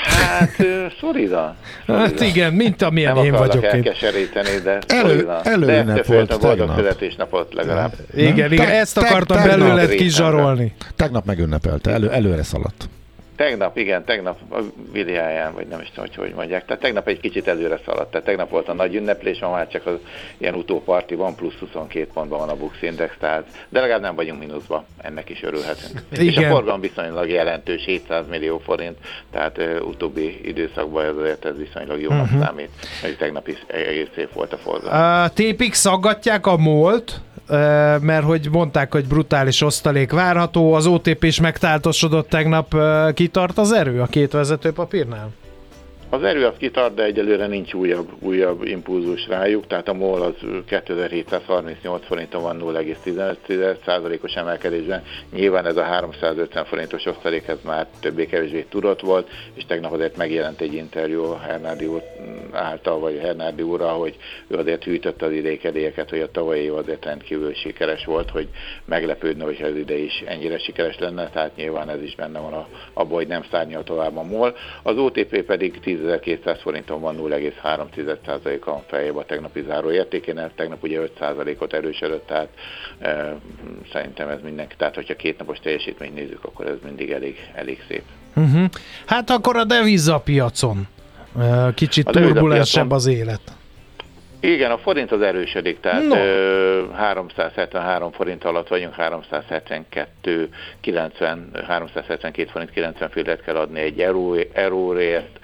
Hát, 0.04 0.56
szorida. 1.00 1.54
Hát 1.86 2.20
igen, 2.20 2.52
mint 2.52 2.82
amilyen 2.82 3.14
Nem 3.14 3.24
én 3.24 3.32
vagyok 3.32 3.62
én. 3.64 3.70
elkeseríteni, 3.70 4.48
de 4.64 4.78
Elő- 4.86 5.28
előünnep 5.42 5.96
De 5.96 6.02
volt 6.14 6.32
a 6.32 6.38
boldog 6.38 6.72
születésnapot 6.76 7.54
legalább. 7.54 7.92
Igen, 8.14 8.34
Nem? 8.36 8.52
igen, 8.52 8.66
Te- 8.66 8.72
ezt 8.78 8.96
akartam 8.96 9.42
belőled 9.42 9.90
kizsarolni. 9.94 10.74
Tegnap 10.96 11.24
megünnepelte, 11.24 11.90
elő, 11.90 12.10
előre 12.10 12.42
szaladt. 12.42 12.88
Tegnap, 13.38 13.76
igen, 13.76 14.04
tegnap 14.04 14.38
a 14.50 14.58
Viliáján, 14.92 15.54
vagy 15.54 15.66
nem 15.66 15.80
is 15.80 15.88
tudom, 15.88 16.04
hogy 16.04 16.24
hogy 16.24 16.34
mondják. 16.34 16.64
Tehát 16.64 16.82
tegnap 16.82 17.08
egy 17.08 17.20
kicsit 17.20 17.48
előre 17.48 17.78
szaladt. 17.84 18.10
Tehát 18.10 18.26
tegnap 18.26 18.50
volt 18.50 18.68
a 18.68 18.74
nagy 18.74 18.94
ünneplés, 18.94 19.38
ma 19.38 19.50
már 19.50 19.68
csak 19.68 19.86
az 19.86 19.98
ilyen 20.38 20.54
utóparti 20.54 21.14
van, 21.14 21.34
plusz 21.34 21.54
22 21.58 22.06
pontban 22.12 22.38
van 22.38 22.48
a 22.48 22.56
Bux 22.56 22.82
Index, 22.82 23.14
tehát, 23.18 23.66
de 23.68 23.80
legalább 23.80 24.00
nem 24.00 24.14
vagyunk 24.14 24.40
mínuszba, 24.40 24.84
ennek 25.02 25.28
is 25.28 25.42
örülhetünk. 25.42 26.02
És 26.10 26.18
Igen. 26.18 26.44
a 26.44 26.54
forgalom 26.54 26.80
viszonylag 26.80 27.28
jelentős, 27.28 27.84
700 27.84 28.24
millió 28.28 28.58
forint, 28.58 28.96
tehát 29.30 29.58
ö, 29.58 29.80
utóbbi 29.80 30.40
időszakban 30.44 31.04
ez 31.04 31.16
azért 31.16 31.44
ez 31.44 31.56
viszonylag 31.56 32.00
jónak 32.00 32.24
uh-huh. 32.24 32.44
számít, 32.44 32.70
hogy 33.00 33.16
tegnap 33.16 33.48
is 33.48 33.64
egész 33.66 34.08
szép 34.14 34.32
volt 34.32 34.52
a 34.52 34.56
forgalom. 34.56 35.22
A 35.22 35.28
tépik 35.28 35.74
szaggatják 35.74 36.46
a 36.46 36.56
molt, 36.56 37.20
mert 38.00 38.24
hogy 38.24 38.48
mondták, 38.50 38.92
hogy 38.92 39.06
brutális 39.06 39.60
osztalék 39.60 40.12
várható, 40.12 40.72
az 40.72 40.86
OTP 40.86 41.24
is 41.24 41.40
megtáltosodott 41.40 42.28
tegnap, 42.28 42.74
ö, 42.74 43.08
kitart 43.28 43.58
az 43.58 43.72
erő 43.72 44.00
a 44.00 44.06
két 44.06 44.32
vezető 44.32 44.72
papírnál? 44.72 45.30
Az 46.10 46.22
erő 46.22 46.46
az 46.46 46.54
kitart, 46.58 46.94
de 46.94 47.02
egyelőre 47.02 47.46
nincs 47.46 47.74
újabb, 47.74 48.08
újabb 48.20 48.62
impulzus 48.64 49.26
rájuk, 49.26 49.66
tehát 49.66 49.88
a 49.88 49.92
MOL 49.92 50.22
az 50.22 50.34
2738 50.66 52.06
forinton 52.06 52.42
van 52.42 52.58
0,15%-os 52.60 54.34
emelkedésben. 54.34 55.02
Nyilván 55.32 55.66
ez 55.66 55.76
a 55.76 55.82
350 55.82 56.64
forintos 56.64 57.06
osztalék, 57.06 57.48
ez 57.48 57.58
már 57.64 57.86
többé-kevésbé 58.00 58.66
tudott 58.68 59.00
volt, 59.00 59.28
és 59.54 59.64
tegnap 59.64 59.92
azért 59.92 60.16
megjelent 60.16 60.60
egy 60.60 60.74
interjú 60.74 61.22
a 61.22 61.38
Hernárdi 61.38 61.86
úr 61.86 62.02
által, 62.52 62.98
vagy 62.98 63.18
Hernárdi 63.18 63.62
úrra, 63.62 63.88
hogy 63.88 64.16
ő 64.46 64.56
azért 64.56 64.84
hűtötte 64.84 65.26
az 65.26 65.32
idékedélyeket, 65.32 66.10
hogy 66.10 66.20
a 66.20 66.30
tavalyi 66.30 66.62
év 66.62 66.74
azért 66.74 67.04
rendkívül 67.04 67.54
sikeres 67.54 68.04
volt, 68.04 68.30
hogy 68.30 68.48
meglepődne, 68.84 69.44
hogyha 69.44 69.66
az 69.66 69.76
ide 69.76 69.96
is 69.96 70.22
ennyire 70.26 70.58
sikeres 70.58 70.98
lenne, 70.98 71.28
tehát 71.28 71.56
nyilván 71.56 71.88
ez 71.88 72.02
is 72.02 72.14
benne 72.14 72.38
van 72.38 72.52
a, 72.52 72.68
abban, 72.92 73.14
hogy 73.14 73.26
nem 73.26 73.44
szárnyal 73.50 73.84
tovább 73.84 74.16
a 74.16 74.22
MOL. 74.22 74.56
Az 74.82 74.96
OTP 74.96 75.42
pedig 75.42 75.80
10.200 75.98 76.58
forinton 76.60 77.00
van 77.00 77.16
0,3%-a 77.16 78.70
feljebb 78.86 79.16
a 79.16 79.24
tegnapi 79.24 79.64
záró 79.66 79.90
értékénél, 79.90 80.50
tegnap 80.54 80.82
ugye 80.82 81.00
5%-ot 81.20 81.72
erősödött, 81.72 82.26
tehát 82.26 82.48
e, 82.98 83.36
szerintem 83.92 84.28
ez 84.28 84.38
mindenki, 84.42 84.74
tehát 84.76 84.94
hogyha 84.94 85.16
két 85.16 85.38
napos 85.38 85.58
teljesítményt 85.58 86.14
nézzük, 86.14 86.44
akkor 86.44 86.66
ez 86.66 86.76
mindig 86.84 87.10
elég, 87.10 87.36
elég 87.54 87.84
szép. 87.88 88.02
Uh-huh. 88.36 88.64
Hát 89.06 89.30
akkor 89.30 89.56
a 89.56 89.64
devizapiacon 89.64 90.86
kicsit 91.74 92.08
A 92.08 92.10
turbulensebb 92.10 92.90
az 92.90 93.06
élet. 93.06 93.40
Igen, 94.40 94.70
a 94.70 94.78
forint 94.78 95.12
az 95.12 95.20
erősödik, 95.20 95.80
tehát 95.80 96.02
No. 96.02 96.16
ö, 96.16 96.84
373 96.94 98.12
forint 98.12 98.44
alatt 98.44 98.68
vagyunk, 98.68 98.94
372, 98.94 100.48
90, 100.80 101.50
372 101.66 102.50
forint 102.50 102.70
90 102.70 103.08
fillet 103.08 103.42
kell 103.42 103.56
adni 103.56 103.80
egy 103.80 104.00
euró, 104.00 104.36
euróért, 104.52 105.38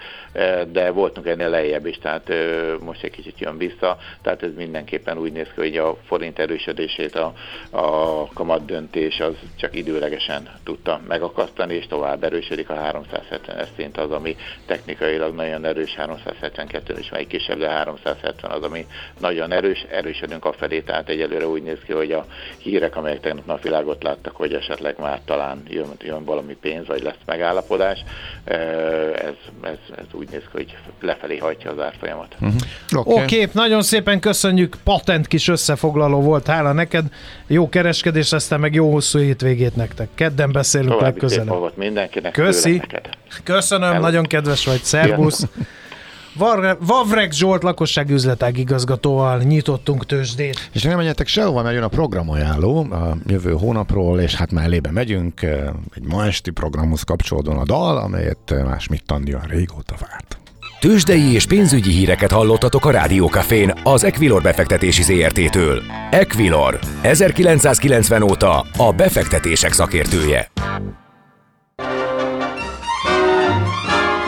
de 0.71 0.91
voltunk 0.91 1.27
ennél 1.27 1.49
lejjebb 1.49 1.85
is, 1.85 1.97
tehát 1.97 2.31
most 2.79 3.03
egy 3.03 3.11
kicsit 3.11 3.39
jön 3.39 3.57
vissza, 3.57 3.97
tehát 4.21 4.43
ez 4.43 4.53
mindenképpen 4.55 5.17
úgy 5.17 5.31
néz 5.31 5.47
ki, 5.47 5.61
hogy 5.61 5.77
a 5.77 5.97
forint 6.05 6.39
erősödését 6.39 7.15
a, 7.15 7.33
a 7.69 8.27
kamat 8.33 8.65
döntés 8.65 9.19
az 9.19 9.33
csak 9.55 9.75
időlegesen 9.75 10.49
tudta 10.63 11.01
megakasztani, 11.07 11.73
és 11.73 11.87
tovább 11.87 12.23
erősödik 12.23 12.69
a 12.69 12.75
370 12.75 13.57
ez 13.57 13.67
szint 13.75 13.97
az, 13.97 14.11
ami 14.11 14.35
technikailag 14.65 15.35
nagyon 15.35 15.65
erős, 15.65 15.95
372 15.95 16.95
is 16.99 17.09
melyik 17.09 17.27
kisebb, 17.27 17.57
de 17.57 17.69
370 17.69 18.51
az, 18.51 18.63
ami 18.63 18.85
nagyon 19.19 19.51
erős, 19.51 19.85
erősödünk 19.89 20.45
a 20.45 20.53
felé, 20.53 20.79
tehát 20.79 21.09
egyelőre 21.09 21.47
úgy 21.47 21.63
néz 21.63 21.79
ki, 21.85 21.93
hogy 21.93 22.11
a 22.11 22.25
hírek, 22.57 22.95
amelyek 22.95 23.19
tegnap 23.19 23.45
napvilágot 23.45 24.03
láttak, 24.03 24.35
hogy 24.35 24.53
esetleg 24.53 24.95
már 24.99 25.21
talán 25.25 25.63
jön, 25.67 25.89
jön 25.99 26.23
valami 26.23 26.55
pénz, 26.55 26.87
vagy 26.87 27.01
lesz 27.01 27.15
megállapodás, 27.25 28.03
ez, 28.45 29.35
ez, 29.61 29.77
ez 29.95 30.05
úgy 30.11 30.24
néz 30.31 30.41
ki, 30.41 30.49
hogy 30.51 30.75
lefelé 31.01 31.37
hajtja 31.37 31.71
az 31.71 31.79
árfolyamat. 31.79 32.35
Uh-huh. 32.41 33.07
Oké, 33.17 33.35
okay, 33.41 33.49
nagyon 33.51 33.81
szépen 33.81 34.19
köszönjük, 34.19 34.75
patent 34.83 35.27
kis 35.27 35.47
összefoglaló 35.47 36.21
volt, 36.21 36.47
hála 36.47 36.71
neked, 36.71 37.05
jó 37.47 37.69
kereskedés, 37.69 38.31
aztán 38.31 38.59
meg 38.59 38.73
jó 38.73 38.91
hosszú 38.91 39.19
hétvégét 39.19 39.75
nektek. 39.75 40.07
Kedden 40.15 40.51
beszélünk 40.51 40.91
További 40.91 41.19
legközelebb. 41.19 41.77
mindenkinek. 41.77 42.31
Köszi. 42.31 42.81
Köszönöm, 43.43 43.89
Hello. 43.89 44.01
nagyon 44.01 44.23
kedves 44.23 44.65
vagy, 44.65 44.83
szervusz. 44.83 45.45
Varre- 46.37 46.77
Vavreg 46.79 47.31
Zsolt 47.31 47.63
lakossági 47.63 48.13
üzletág 48.13 48.57
igazgatóval 48.57 49.37
nyitottunk 49.37 50.05
tőzsdét. 50.05 50.69
És 50.71 50.81
nem 50.81 50.97
menjetek 50.97 51.27
sehova, 51.27 51.61
mert 51.61 51.75
jön 51.75 51.83
a 51.83 51.87
programajánló 51.87 52.87
a 52.91 53.17
jövő 53.27 53.51
hónapról, 53.51 54.19
és 54.19 54.35
hát 54.35 54.51
mellébe 54.51 54.91
megyünk, 54.91 55.41
egy 55.95 56.03
ma 56.07 56.25
esti 56.25 56.51
programhoz 56.51 57.01
kapcsolódóan 57.01 57.57
a 57.57 57.63
dal, 57.63 57.97
amelyet 57.97 58.53
más 58.65 58.87
mit 58.87 59.11
olyan 59.27 59.45
régóta 59.47 59.95
várt. 59.99 60.37
Tőzsdei 60.79 61.33
és 61.33 61.45
pénzügyi 61.45 61.91
híreket 61.91 62.31
hallottatok 62.31 62.85
a 62.85 62.91
Rádiókafén 62.91 63.73
az 63.83 64.03
Equilor 64.03 64.41
befektetési 64.41 65.03
ZRT-től. 65.03 65.81
Equilor, 66.11 66.79
1990 67.01 68.21
óta 68.21 68.65
a 68.77 68.91
befektetések 68.91 69.71
szakértője. 69.71 70.51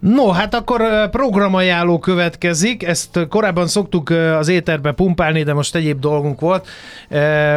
No, 0.00 0.30
hát 0.30 0.54
akkor 0.54 1.10
programajánló 1.10 1.98
következik, 1.98 2.82
ezt 2.82 3.26
korábban 3.28 3.66
szoktuk 3.66 4.10
az 4.10 4.48
éterbe 4.48 4.92
pumpálni, 4.92 5.42
de 5.42 5.54
most 5.54 5.74
egyéb 5.74 6.00
dolgunk 6.00 6.40
volt, 6.40 6.68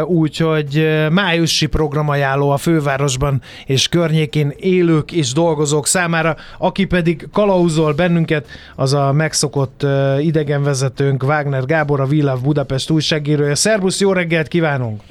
úgyhogy 0.06 0.88
májusi 1.12 1.66
programajánló 1.66 2.50
a 2.50 2.58
fővárosban 2.58 3.42
és 3.66 3.88
környékén 3.88 4.54
élők 4.58 5.12
és 5.12 5.34
dolgozók 5.34 5.88
számára, 5.88 6.36
aki 6.58 6.86
pedig 6.86 7.28
kalauzol 7.34 7.94
bennünket, 7.94 8.48
az 8.76 8.94
a 8.94 9.12
megszokott 9.12 9.86
idegenvezetőnk 10.20 11.24
Wagner 11.24 11.66
Gábor, 11.66 12.00
a 12.00 12.06
Villav 12.06 12.42
Budapest 12.42 12.90
újságírója. 12.90 13.56
Szerbusz, 13.56 14.00
jó 14.00 14.14
reggelt 14.14 14.48
kívánunk! 14.48 15.02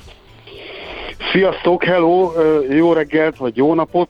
Sziasztok, 1.32 1.84
hello, 1.84 2.32
jó 2.70 2.92
reggelt, 2.92 3.36
vagy 3.36 3.56
jó 3.56 3.74
napot. 3.74 4.08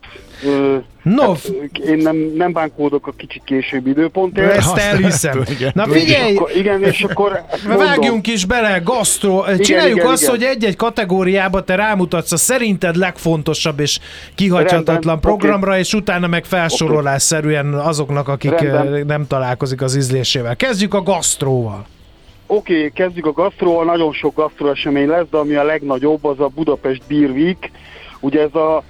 No, 1.02 1.26
hát, 1.28 1.50
én 1.86 1.96
nem, 1.96 2.16
nem 2.16 2.52
bánkódok 2.52 3.06
a 3.06 3.12
kicsit 3.16 3.42
később 3.44 3.86
időpontért. 3.86 4.56
Ezt 4.56 4.76
elhiszem. 4.76 5.42
Na 5.74 5.88
figyelj! 5.88 6.32
És 6.32 6.38
akkor, 6.38 6.56
igen, 6.56 6.82
és 6.82 7.02
akkor 7.02 7.32
mondom, 7.66 7.86
Vágjunk 7.86 8.26
is 8.26 8.44
bele, 8.44 8.78
gasztro. 8.84 9.44
Csináljuk 9.58 9.96
igen, 9.96 10.10
azt, 10.10 10.22
igen. 10.22 10.34
hogy 10.34 10.42
egy-egy 10.42 10.76
kategóriába 10.76 11.64
te 11.64 11.74
rámutatsz 11.74 12.32
a 12.32 12.36
szerinted 12.36 12.96
legfontosabb 12.96 13.80
és 13.80 13.98
kihagyhatatlan 14.34 14.94
Rendben, 14.94 15.20
programra, 15.20 15.78
és 15.78 15.94
utána 15.94 16.26
meg 16.26 16.44
felsorolásszerűen 16.44 17.74
azoknak, 17.74 18.28
akik 18.28 18.60
Rendben. 18.60 19.06
nem 19.06 19.26
találkozik 19.26 19.82
az 19.82 19.96
ízlésével. 19.96 20.56
Kezdjük 20.56 20.94
a 20.94 21.02
gasztróval. 21.02 21.86
Oké, 22.46 22.76
okay, 22.76 22.90
kezdjük 22.90 23.26
a 23.26 23.32
gasztróval, 23.32 23.84
nagyon 23.84 24.12
sok 24.12 24.34
gasztró 24.34 24.68
esemény 24.70 25.08
lesz, 25.08 25.26
de 25.30 25.36
ami 25.36 25.54
a 25.54 25.64
legnagyobb, 25.64 26.24
az 26.24 26.40
a 26.40 26.46
Budapest 26.46 27.02
Beer 27.08 27.30
Week. 27.30 27.70
Ugye 28.20 28.40
ez 28.40 28.54
a 28.54 28.82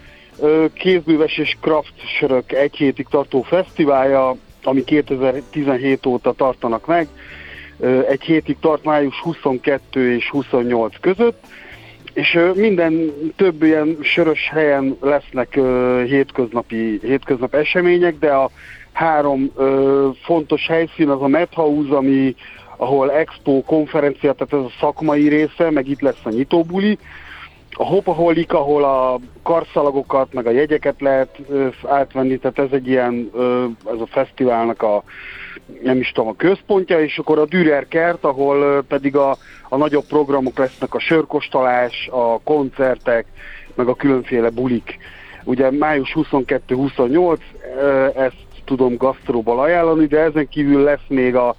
kézműves 0.75 1.39
és 1.39 1.57
craft 1.61 1.93
sörök 2.19 2.53
egy 2.53 2.77
hétig 2.77 3.07
tartó 3.11 3.43
fesztiválja, 3.43 4.37
ami 4.63 4.85
2017 4.85 6.07
óta 6.07 6.33
tartanak 6.33 6.87
meg. 6.87 7.09
Egy 8.09 8.23
hétig 8.23 8.57
tart 8.61 8.85
május 8.85 9.21
22 9.21 10.15
és 10.15 10.31
28 10.31 10.95
között, 11.01 11.45
és 12.13 12.39
minden 12.55 13.13
több 13.37 13.63
ilyen 13.63 13.99
sörös 14.03 14.49
helyen 14.53 14.97
lesznek 15.01 15.59
hétköznapi, 16.07 17.01
hétköznap 17.03 17.55
események, 17.55 18.19
de 18.19 18.33
a 18.33 18.51
három 18.93 19.53
fontos 20.23 20.67
helyszín 20.67 21.09
az 21.09 21.23
a 21.23 21.29
Madhouse, 21.29 21.97
ami 21.97 22.35
ahol 22.77 23.13
expo, 23.13 23.63
konferencia, 23.63 24.33
tehát 24.33 24.53
ez 24.53 24.73
a 24.73 24.79
szakmai 24.81 25.29
része, 25.29 25.71
meg 25.71 25.89
itt 25.89 26.01
lesz 26.01 26.21
a 26.23 26.31
nyitóbuli. 26.31 26.99
A 27.77 27.85
Hopaholic, 27.85 28.53
ahol 28.53 28.85
a 28.85 29.19
karszalagokat, 29.43 30.33
meg 30.33 30.47
a 30.47 30.51
jegyeket 30.51 30.95
lehet 31.01 31.39
ö, 31.49 31.67
átvenni, 31.89 32.39
tehát 32.39 32.59
ez 32.59 32.69
egy 32.71 32.89
ilyen, 32.89 33.31
ö, 33.35 33.65
ez 33.95 34.01
a 34.01 34.07
fesztiválnak 34.07 34.83
a, 34.83 35.03
nem 35.83 35.99
is 35.99 36.13
tudom, 36.13 36.29
a 36.31 36.35
központja, 36.37 37.01
és 37.01 37.19
akkor 37.19 37.39
a 37.39 37.45
Dürer 37.47 37.89
kert, 37.89 38.25
ahol 38.25 38.57
ö, 38.57 38.79
pedig 38.89 39.17
a, 39.17 39.37
a 39.69 39.77
nagyobb 39.77 40.05
programok 40.05 40.59
lesznek, 40.59 40.95
a 40.95 40.99
sörkostolás, 41.01 42.09
a 42.13 42.41
koncertek, 42.45 43.27
meg 43.75 43.89
a 43.89 43.95
különféle 43.95 44.49
bulik. 44.51 44.99
Ugye 45.45 45.71
május 45.71 46.17
22-28, 46.33 47.39
ö, 47.81 48.07
ezt 48.15 48.37
tudom 48.65 48.97
gasztróból 48.97 49.61
ajánlani, 49.61 50.07
de 50.07 50.19
ezen 50.19 50.49
kívül 50.49 50.83
lesz 50.83 51.07
még 51.09 51.37
a 51.37 51.57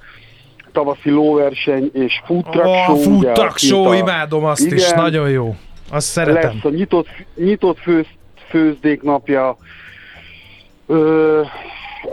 tavaszi 0.71 1.10
lóverseny 1.10 1.89
és 1.93 2.21
food 2.26 2.43
truck 2.43 2.65
A 2.65 2.84
show. 2.84 2.95
food 2.97 3.17
ugye, 3.17 3.32
truck 3.32 3.58
show, 3.58 3.86
a- 3.86 3.95
imádom 3.95 4.43
azt 4.45 4.65
is, 4.71 4.71
Igen, 4.88 5.02
nagyon 5.02 5.30
jó. 5.30 5.56
Azt 5.91 6.08
szeretem. 6.08 6.51
Lesz 6.54 6.63
a 6.63 6.69
nyitott, 6.69 7.08
nyitott 7.36 7.77
főz, 7.80 8.06
főzdék 8.49 9.01
napja, 9.01 9.58
Ö, 10.88 11.41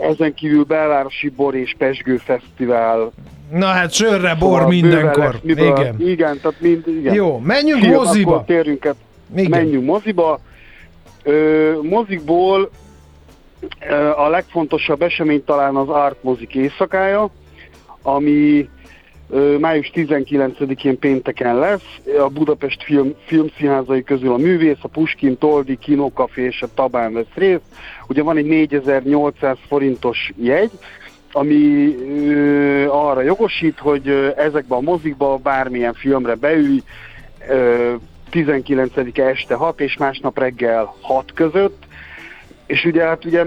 ezen 0.09 0.33
kívül 0.33 0.63
Belvárosi 0.63 1.29
Bor 1.29 1.55
és 1.55 1.75
Pesgő 1.77 2.17
Fesztivál. 2.17 3.11
Na 3.51 3.65
hát 3.65 3.91
sörre, 3.93 4.35
bor 4.35 4.49
Szóval 4.51 4.67
mindenkor. 4.67 5.23
lesz 5.43 5.57
Igen. 5.57 5.95
Igen, 5.99 6.39
tehát 6.41 6.61
mind, 6.61 6.87
igen. 6.87 7.13
Jó, 7.13 7.37
menjünk 7.37 7.81
Fiam, 7.81 7.93
moziba. 7.93 8.43
Térjünk 8.47 8.85
át. 8.85 8.95
Igen. 9.35 9.49
Menjünk 9.49 9.85
moziba. 9.85 10.39
Ö, 11.23 11.71
mozikból 11.81 12.69
ö, 13.89 14.09
a 14.09 14.29
legfontosabb 14.29 15.01
esemény 15.01 15.43
talán 15.43 15.75
az 15.75 15.89
Art 15.89 16.23
Mozik 16.23 16.55
éjszakája, 16.55 17.29
ami 18.01 18.69
május 19.59 19.91
19-én 19.95 20.99
pénteken 20.99 21.57
lesz. 21.59 21.99
A 22.19 22.27
Budapest 22.27 22.83
film, 22.83 23.13
filmszínházai 23.25 24.03
közül 24.03 24.33
a 24.33 24.37
Művész, 24.37 24.77
a 24.81 24.87
Puskin, 24.87 25.37
Toldi, 25.37 25.77
Kinokafé 25.77 26.43
és 26.43 26.61
a 26.61 26.67
Tabán 26.73 27.13
vesz 27.13 27.33
részt. 27.35 27.61
Ugye 28.07 28.23
van 28.23 28.37
egy 28.37 28.45
4800 28.45 29.57
forintos 29.67 30.31
jegy, 30.35 30.71
ami 31.31 31.95
ö, 32.27 32.87
arra 32.87 33.21
jogosít, 33.21 33.79
hogy 33.79 34.07
ö, 34.07 34.29
ezekbe 34.35 34.75
a 34.75 34.81
mozikba 34.81 35.37
bármilyen 35.37 35.93
filmre 35.93 36.35
beülj, 36.35 36.81
ö, 37.49 37.93
19-e 38.31 39.23
este 39.23 39.55
6 39.55 39.79
és 39.79 39.97
másnap 39.97 40.39
reggel 40.39 40.95
6 41.01 41.33
között, 41.33 41.83
és 42.65 42.85
ugye 42.85 43.03
hát 43.03 43.25
ugye 43.25 43.43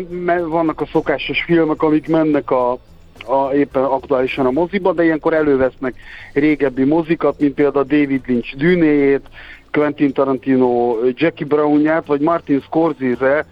vannak 0.46 0.80
a 0.80 0.86
szokásos 0.92 1.42
filmek, 1.42 1.82
amik 1.82 2.08
mennek 2.08 2.50
a, 2.50 2.78
a, 3.26 3.54
éppen 3.54 3.82
aktuálisan 3.82 4.46
a 4.46 4.50
moziba, 4.50 4.92
de 4.92 5.04
ilyenkor 5.04 5.34
elővesznek 5.34 5.94
régebbi 6.32 6.84
mozikat, 6.84 7.40
mint 7.40 7.54
például 7.54 7.84
David 7.84 8.22
Lynch 8.26 8.56
dűnéjét, 8.56 9.26
Quentin 9.72 10.12
Tarantino 10.12 10.96
Jackie 11.14 11.46
Brownját, 11.46 12.06
vagy 12.06 12.20
Martin 12.20 12.60
Scorsese 12.60 13.46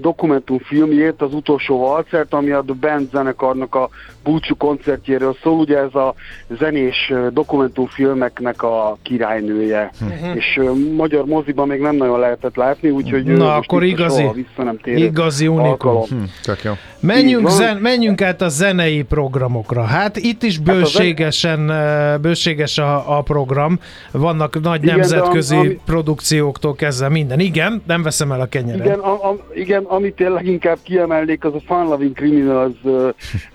dokumentumfilmjét, 0.00 1.22
az 1.22 1.34
utolsó 1.34 1.78
valcert, 1.78 2.32
ami 2.32 2.50
a 2.50 2.62
The 2.62 2.74
Band 2.80 3.08
zenekarnak 3.10 3.74
a 3.74 3.88
búcsú 4.24 4.56
koncertjéről 4.56 5.36
szól, 5.42 5.58
ugye 5.58 5.78
ez 5.78 5.94
a 5.94 6.14
zenés 6.58 7.12
dokumentumfilmeknek 7.32 8.62
a 8.62 8.96
királynője. 9.02 9.90
Mhm. 10.00 10.36
És 10.36 10.60
magyar 10.96 11.24
moziban 11.24 11.66
még 11.68 11.80
nem 11.80 11.96
nagyon 11.96 12.18
lehetett 12.18 12.56
látni, 12.56 12.90
úgyhogy 12.90 13.24
Na, 13.24 13.54
akkor 13.54 13.84
igazi- 13.84 14.30
vissza 14.34 14.62
nem 14.62 14.78
térő 14.78 15.04
igazi 15.04 15.46
unikum. 15.46 16.02
Hm, 16.08 16.16
tök 16.42 16.62
jó. 16.62 16.72
Menjünk, 17.00 17.48
zen, 17.48 17.76
menjünk 17.76 18.22
át 18.22 18.42
a 18.42 18.48
zenei 18.48 19.02
programokra. 19.02 19.82
Hát 19.82 20.16
itt 20.16 20.42
is 20.42 20.58
bőségesen, 20.58 21.70
eh, 21.70 22.18
bőséges 22.18 22.78
a, 22.78 23.16
a 23.18 23.22
program. 23.22 23.78
Vannak 24.10 24.60
nagy 24.60 24.82
Igen, 24.82 24.94
nemzetközi 24.96 25.54
am- 25.54 25.60
ami- 25.60 25.80
produkcióktól 25.84 26.74
kezdve 26.74 27.08
minden. 27.08 27.40
Igen, 27.40 27.82
nem 27.86 28.02
veszem 28.02 28.32
el 28.32 28.40
a 28.40 28.46
kenyeret. 28.46 28.84
Igen, 28.86 28.98
a, 28.98 29.12
a, 29.12 29.36
igen, 29.54 29.82
amit 29.84 30.20
én 30.20 30.30
leginkább 30.32 30.78
kiemelnék, 30.82 31.44
az 31.44 31.54
a 31.54 31.60
Fun 31.66 31.84
Loving 31.88 32.14
Criminals 32.14 32.72
ö, 32.84 33.08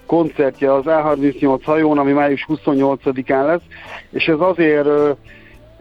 koncertje 0.07 0.73
az 0.73 0.83
A38 0.85 1.59
hajón, 1.63 1.97
ami 1.97 2.11
május 2.11 2.45
28-án 2.49 3.45
lesz, 3.45 3.61
és 4.09 4.25
ez 4.27 4.39
azért 4.39 4.87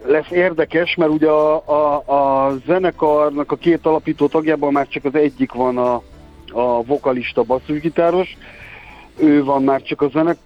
lesz 0.06 0.30
érdekes, 0.30 0.94
mert 0.94 1.10
ugye 1.10 1.28
a, 1.28 1.62
a, 1.66 2.12
a 2.14 2.54
zenekarnak 2.66 3.52
a 3.52 3.56
két 3.56 3.86
alapító 3.86 4.26
tagjában 4.26 4.72
már 4.72 4.88
csak 4.88 5.04
az 5.04 5.14
egyik 5.14 5.52
van 5.52 5.78
a, 5.78 5.94
a 6.52 6.82
vokalista 6.82 7.42
basszusgitáros, 7.42 8.36
ő 9.18 9.44
van 9.44 9.62
már 9.62 9.82
csak 9.82 10.02
a 10.02 10.08
zenek, 10.08 10.36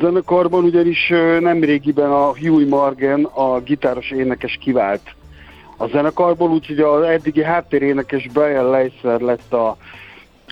zenekarban, 0.00 0.64
ugyanis 0.64 1.12
nemrégiben 1.40 2.10
a 2.10 2.36
Huey 2.38 2.66
Morgan, 2.68 3.24
a 3.24 3.60
gitáros 3.60 4.10
énekes 4.10 4.58
kivált 4.60 5.14
a 5.76 5.86
zenekarból, 5.86 6.50
úgyhogy 6.50 6.78
az 6.78 7.02
eddigi 7.02 7.42
háttérénekes 7.42 8.28
Brian 8.32 8.70
Leiser 8.70 9.20
lett 9.20 9.52
a, 9.52 9.76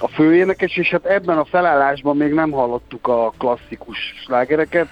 a 0.00 0.08
főénekes, 0.08 0.76
és 0.76 0.90
hát 0.90 1.04
ebben 1.04 1.38
a 1.38 1.44
felállásban 1.44 2.16
még 2.16 2.32
nem 2.32 2.50
hallottuk 2.50 3.08
a 3.08 3.32
klasszikus 3.38 3.98
slágereket, 4.24 4.88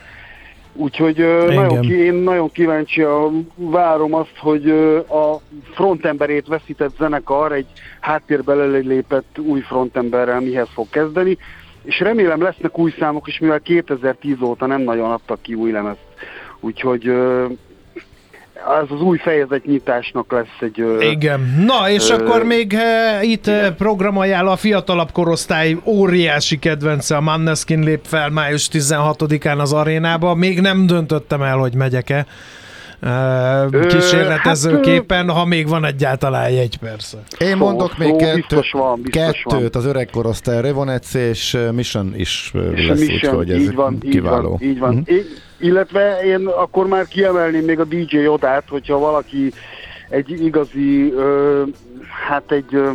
úgyhogy 0.72 1.20
Engem. 1.20 1.54
nagyon, 1.54 1.80
ki, 1.80 1.94
én 1.94 2.14
nagyon 2.14 2.50
kíváncsi, 2.52 3.02
a, 3.02 3.30
várom 3.54 4.14
azt, 4.14 4.36
hogy 4.38 4.70
a 5.08 5.40
frontemberét 5.74 6.46
veszített 6.46 6.96
zenekar 6.98 7.52
egy 7.52 7.66
háttérbe 8.00 8.54
lépett 8.64 9.38
új 9.38 9.60
frontemberrel 9.60 10.40
mihez 10.40 10.68
fog 10.72 10.88
kezdeni, 10.90 11.38
és 11.82 12.00
remélem 12.00 12.42
lesznek 12.42 12.78
új 12.78 12.94
számok 12.98 13.28
is, 13.28 13.38
mivel 13.38 13.60
2010 13.60 14.40
óta 14.42 14.66
nem 14.66 14.80
nagyon 14.80 15.10
adtak 15.10 15.42
ki 15.42 15.54
új 15.54 15.70
lemezt. 15.70 15.98
Úgyhogy 16.60 17.12
az 18.64 18.90
az 18.90 19.00
új 19.00 19.18
fejezetnyitásnak 19.18 20.33
lesz 20.33 20.57
egy... 20.61 20.85
Igen. 21.00 21.64
Na, 21.66 21.90
és 21.90 22.11
Ö, 22.11 22.14
akkor 22.14 22.44
még 22.44 22.74
eh, 22.74 23.31
itt 23.31 23.46
eh, 23.46 23.70
programajánló 23.70 24.50
a 24.50 24.57
fiatalabb 24.57 25.12
korosztály 25.12 25.77
óriási 25.85 26.59
kedvence, 26.59 27.16
a 27.16 27.20
Manneskin 27.20 27.81
lép 27.81 28.00
fel 28.05 28.31
május 28.31 28.68
16-án 28.72 29.59
az 29.59 29.72
arénába. 29.72 30.35
Még 30.35 30.61
nem 30.61 30.87
döntöttem 30.87 31.42
el, 31.42 31.57
hogy 31.57 31.74
megyek-e. 31.74 32.27
Kísérletezőképpen, 33.88 35.26
hát, 35.26 35.36
ha 35.36 35.44
még 35.44 35.68
van 35.68 35.84
egyáltalán 35.84 36.44
egy 36.44 36.76
persze. 36.76 37.18
Én 37.38 37.56
mondok 37.56 37.90
szó, 37.98 38.04
még 38.04 38.16
kettő, 38.16 38.34
biztos 38.34 38.70
van, 38.70 39.00
biztos 39.02 39.22
kettőt, 39.22 39.74
van. 39.74 39.82
az 39.82 39.88
öreg 39.88 40.08
korosztály, 40.12 40.60
Revonec 40.60 41.14
és 41.14 41.58
Mission 41.72 42.12
is 42.16 42.52
és 42.74 42.86
lesz, 42.86 42.98
Mission, 43.00 43.30
úgyhogy 43.30 43.50
ez 43.50 43.60
így 43.60 43.74
van, 43.74 43.98
kiváló. 43.98 44.58
Így 44.60 44.78
van, 44.78 44.92
így 44.92 45.06
van. 45.06 45.18
Uh-huh. 45.18 45.24
Illetve 45.58 46.20
én 46.24 46.46
akkor 46.46 46.86
már 46.86 47.06
kiemelném 47.06 47.64
még 47.64 47.80
a 47.80 47.84
DJ 47.84 48.26
Odát, 48.26 48.64
hogyha 48.68 48.98
valaki 48.98 49.52
egy 50.08 50.30
igazi, 50.44 51.12
ö, 51.12 51.62
hát 52.26 52.52
egy 52.52 52.74
ö, 52.74 52.90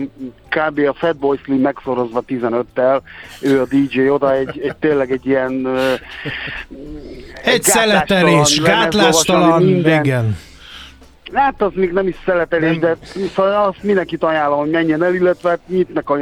kb. 0.49 0.79
a 0.87 0.93
Fatboy 0.93 1.39
Slim 1.43 1.61
megszorozva 1.61 2.23
15-tel, 2.27 3.01
ő 3.41 3.61
a 3.61 3.65
DJ 3.65 4.09
oda, 4.09 4.33
egy, 4.33 4.59
egy 4.63 4.75
tényleg 4.75 5.11
egy 5.11 5.25
ilyen... 5.25 5.67
Egy, 7.43 7.53
egy 7.53 7.63
szeletelés, 7.63 8.61
gátlástalan, 8.61 9.67
igen. 9.67 10.37
Hát 11.33 11.61
az 11.61 11.71
még 11.73 11.91
nem 11.91 12.07
is 12.07 12.15
szeletelés, 12.25 12.77
nem. 12.77 12.79
de 12.79 12.97
szóval 13.35 13.67
azt 13.67 13.83
mindenkit 13.83 14.23
ajánlom, 14.23 14.59
hogy 14.59 14.69
menjen 14.69 15.03
el, 15.03 15.13
illetve 15.13 15.49
hát 15.49 15.59
nyitnak 15.67 16.09
a 16.09 16.17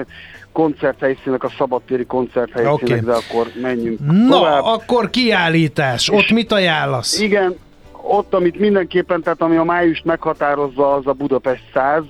koncerthelyszínek, 0.51 1.43
a 1.43 1.51
szabadtéri 1.57 2.05
koncerthelyszínek, 2.05 2.81
okay. 2.83 2.99
de 2.99 3.11
akkor 3.11 3.47
menjünk 3.61 3.99
Na, 3.99 4.29
tovább. 4.29 4.63
akkor 4.63 5.09
kiállítás, 5.09 6.09
ott 6.09 6.29
mit 6.29 6.51
ajánlasz? 6.51 7.19
Igen, 7.19 7.55
ott, 8.01 8.33
amit 8.33 8.59
mindenképpen, 8.59 9.21
tehát 9.21 9.41
ami 9.41 9.55
a 9.55 9.63
májust 9.63 10.05
meghatározza, 10.05 10.93
az 10.93 11.07
a 11.07 11.11
Budapest 11.11 11.63
100, 11.73 12.03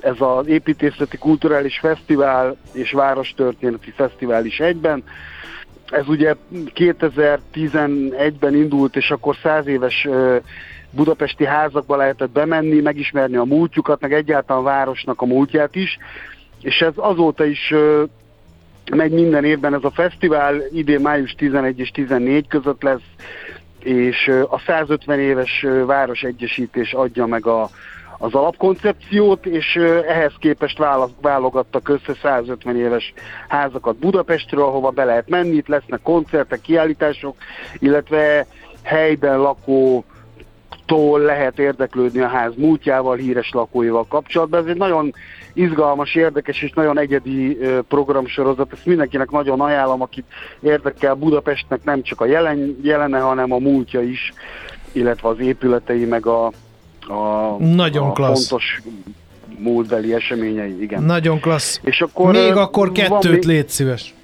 ez 0.00 0.16
az 0.18 0.46
építészeti 0.46 1.16
kulturális 1.16 1.78
fesztivál 1.78 2.56
és 2.72 2.92
várostörténeti 2.92 3.90
fesztivál 3.90 4.44
is 4.44 4.60
egyben. 4.60 5.02
Ez 5.90 6.08
ugye 6.08 6.34
2011-ben 6.74 8.54
indult, 8.54 8.96
és 8.96 9.10
akkor 9.10 9.36
100 9.42 9.66
éves 9.66 10.08
budapesti 10.90 11.44
házakba 11.44 11.96
lehetett 11.96 12.30
bemenni, 12.30 12.80
megismerni 12.80 13.36
a 13.36 13.44
múltjukat, 13.44 14.00
meg 14.00 14.12
egyáltalán 14.12 14.62
a 14.62 14.64
városnak 14.64 15.22
a 15.22 15.26
múltját 15.26 15.74
is, 15.74 15.98
és 16.62 16.80
ez 16.80 16.92
azóta 16.96 17.44
is 17.44 17.74
megy 18.90 19.12
minden 19.12 19.44
évben 19.44 19.74
ez 19.74 19.84
a 19.84 19.90
fesztivál, 19.90 20.62
idén 20.72 21.00
május 21.00 21.32
11 21.32 21.78
és 21.78 21.90
14 21.90 22.48
között 22.48 22.82
lesz, 22.82 23.06
és 23.82 24.30
a 24.48 24.58
150 24.66 25.20
éves 25.20 25.66
városegyesítés 25.86 26.92
adja 26.92 27.26
meg 27.26 27.46
a, 27.46 27.70
az 28.18 28.34
alapkoncepciót, 28.34 29.46
és 29.46 29.76
ehhez 30.06 30.32
képest 30.38 30.82
válogattak 31.20 31.88
össze 31.88 32.14
150 32.22 32.76
éves 32.76 33.12
házakat 33.48 33.96
Budapestről, 33.96 34.64
ahova 34.64 34.90
be 34.90 35.04
lehet 35.04 35.28
menni, 35.28 35.56
itt 35.56 35.68
lesznek 35.68 36.00
koncertek, 36.02 36.60
kiállítások, 36.60 37.36
illetve 37.78 38.46
helyben 38.82 39.38
lakó 39.38 40.04
tól 40.86 41.20
lehet 41.20 41.58
érdeklődni 41.58 42.20
a 42.20 42.26
ház 42.26 42.52
múltjával, 42.56 43.16
híres 43.16 43.50
lakóival 43.52 44.06
kapcsolatban. 44.08 44.60
Ez 44.60 44.66
egy 44.66 44.76
nagyon 44.76 45.14
izgalmas, 45.52 46.14
érdekes 46.14 46.62
és 46.62 46.72
nagyon 46.72 46.98
egyedi 46.98 47.58
programsorozat. 47.88 48.72
Ezt 48.72 48.86
mindenkinek 48.86 49.30
nagyon 49.30 49.60
ajánlom, 49.60 50.02
akit 50.02 50.24
érdekel 50.60 51.14
Budapestnek 51.14 51.84
nem 51.84 52.02
csak 52.02 52.20
a 52.20 52.26
jelen, 52.26 52.78
jelene, 52.82 53.18
hanem 53.18 53.52
a 53.52 53.58
múltja 53.58 54.02
is, 54.02 54.32
illetve 54.92 55.28
az 55.28 55.38
épületei, 55.38 56.04
meg 56.04 56.26
a, 56.26 56.50
a, 57.08 57.56
nagyon 57.58 58.08
a 58.08 58.12
klassz. 58.12 58.48
fontos 58.48 58.82
múltbeli 59.58 60.14
eseményei. 60.14 60.82
Igen. 60.82 61.02
Nagyon 61.02 61.40
klassz. 61.40 61.80
És 61.82 62.00
akkor, 62.00 62.32
még 62.32 62.56
akkor 62.56 62.92
kettőt 62.92 63.32
még, 63.32 63.44
légy 63.44 63.68
szíves. 63.68 64.14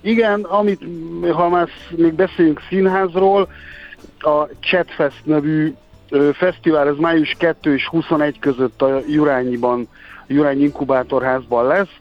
Igen, 0.00 0.40
amit, 0.40 0.80
ha 1.32 1.48
már 1.48 1.68
még 1.90 2.12
beszéljünk 2.12 2.60
színházról, 2.68 3.48
a 4.18 4.46
Chatfest 4.60 5.20
nevű 5.24 5.74
fesztivál, 6.32 6.88
ez 6.88 6.96
május 6.96 7.34
2 7.38 7.74
és 7.74 7.86
21 7.86 8.38
között 8.38 8.82
a 8.82 9.00
Jurányiban, 9.08 9.88
a 10.28 10.50
Inkubátorházban 10.50 11.66
lesz. 11.66 11.96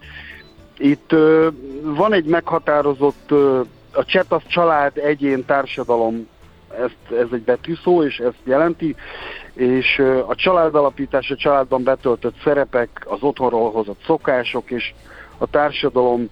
Itt 0.77 1.15
van 1.83 2.13
egy 2.13 2.25
meghatározott, 2.25 3.31
a 3.91 4.05
cset 4.05 4.31
az 4.31 4.41
család, 4.47 4.97
egyén, 4.97 5.45
társadalom, 5.45 6.27
ezt, 6.79 7.19
ez 7.21 7.27
egy 7.31 7.41
betűszó, 7.41 8.03
és 8.03 8.17
ezt 8.17 8.39
jelenti, 8.43 8.95
és 9.53 10.01
a 10.27 10.35
családalapítás, 10.35 11.29
a 11.29 11.35
családban 11.35 11.83
betöltött 11.83 12.35
szerepek, 12.43 12.89
az 13.05 13.21
otthonról 13.21 13.71
hozott 13.71 14.01
szokások, 14.05 14.71
és 14.71 14.93
a 15.37 15.47
társadalom 15.47 16.29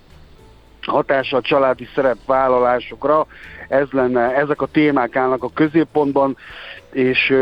hatása 0.82 1.38
a 1.38 1.42
családi 1.42 1.88
szerepvállalásokra, 1.96 3.26
ez 3.68 3.88
lenne, 3.92 4.36
ezek 4.36 4.62
a 4.62 4.66
témák 4.66 5.16
állnak 5.16 5.44
a 5.44 5.52
középpontban, 5.54 6.38
és 6.92 7.34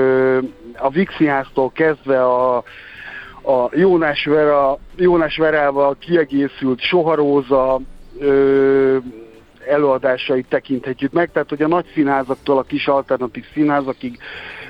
a 0.77 0.89
Vixiháztól 0.89 1.71
kezdve 1.71 2.23
a, 2.23 2.55
a 3.41 3.69
Jónás, 3.71 4.25
Vera, 4.25 4.77
Jónás 4.95 5.37
Verával 5.37 5.95
kiegészült 5.99 6.79
Soharóza 6.79 7.79
ö, 8.19 8.97
előadásait 9.67 10.47
tekinthetjük 10.49 11.11
meg, 11.11 11.31
tehát 11.31 11.49
hogy 11.49 11.61
a 11.61 11.67
nagy 11.67 11.85
színházaktól 11.93 12.57
a 12.57 12.63
kis 12.63 12.87
alternatív 12.87 13.45
színházakig 13.53 14.17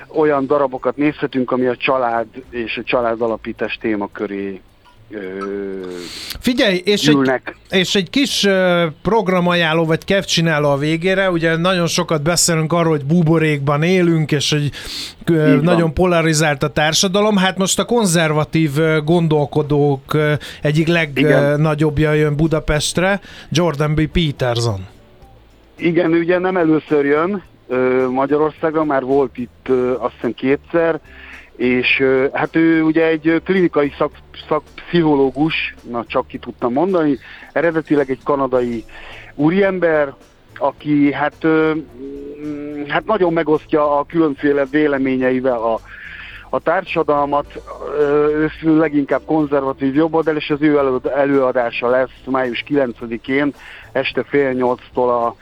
olyan 0.08 0.46
darabokat 0.46 0.96
nézhetünk, 0.96 1.50
ami 1.50 1.66
a 1.66 1.76
család 1.76 2.26
és 2.50 2.76
a 2.76 2.82
családalapítás 2.82 3.78
témaköré 3.80 4.60
Figyelj, 6.40 6.80
és 6.84 7.06
egy, 7.06 7.30
és 7.70 7.94
egy 7.94 8.10
kis 8.10 8.46
programajánló 9.02 9.84
vagy 9.84 10.04
kevcsináló 10.04 10.70
a 10.70 10.76
végére, 10.76 11.30
ugye 11.30 11.56
nagyon 11.56 11.86
sokat 11.86 12.22
beszélünk 12.22 12.72
arról, 12.72 12.90
hogy 12.90 13.04
buborékban 13.04 13.82
élünk, 13.82 14.32
és 14.32 14.50
hogy 14.50 14.62
Így 15.30 15.60
nagyon 15.60 15.80
van. 15.80 15.94
polarizált 15.94 16.62
a 16.62 16.68
társadalom, 16.68 17.36
hát 17.36 17.58
most 17.58 17.78
a 17.78 17.84
konzervatív 17.84 18.70
gondolkodók 19.04 20.16
egyik 20.62 20.86
legnagyobbja 20.86 22.12
jön 22.12 22.36
Budapestre, 22.36 23.20
Jordan 23.50 23.94
B. 23.94 24.06
Peterson. 24.06 24.86
Igen, 25.76 26.12
ugye 26.12 26.38
nem 26.38 26.56
először 26.56 27.04
jön 27.04 27.42
Magyarországra, 28.10 28.84
már 28.84 29.02
volt 29.02 29.38
itt 29.38 29.68
azt 29.98 30.14
hiszem 30.14 30.34
kétszer, 30.34 31.00
és 31.56 32.02
hát 32.32 32.56
ő 32.56 32.82
ugye 32.82 33.06
egy 33.06 33.42
klinikai 33.44 33.92
szak, 33.98 34.12
szakpszichológus, 34.48 35.74
na 35.90 36.04
csak 36.06 36.26
ki 36.26 36.38
tudtam 36.38 36.72
mondani, 36.72 37.18
eredetileg 37.52 38.10
egy 38.10 38.22
kanadai 38.24 38.84
úriember, 39.34 40.14
aki 40.58 41.12
hát, 41.12 41.46
hát 42.88 43.04
nagyon 43.04 43.32
megosztja 43.32 43.98
a 43.98 44.04
különféle 44.04 44.64
véleményeivel 44.64 45.62
a, 45.62 45.80
a 46.50 46.60
társadalmat, 46.60 47.62
ő 48.62 48.78
leginkább 48.78 49.22
konzervatív 49.24 49.94
jobboldal, 49.94 50.36
és 50.36 50.50
az 50.50 50.62
ő 50.62 51.00
előadása 51.16 51.88
lesz 51.88 52.20
május 52.24 52.64
9-én 52.68 53.54
este 53.92 54.22
fél 54.22 54.52
nyolctól 54.52 55.10
a, 55.10 55.36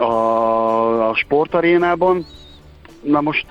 a, 0.00 1.08
a 1.08 1.14
sportarénában. 1.14 2.26
Na 3.02 3.20
most... 3.20 3.46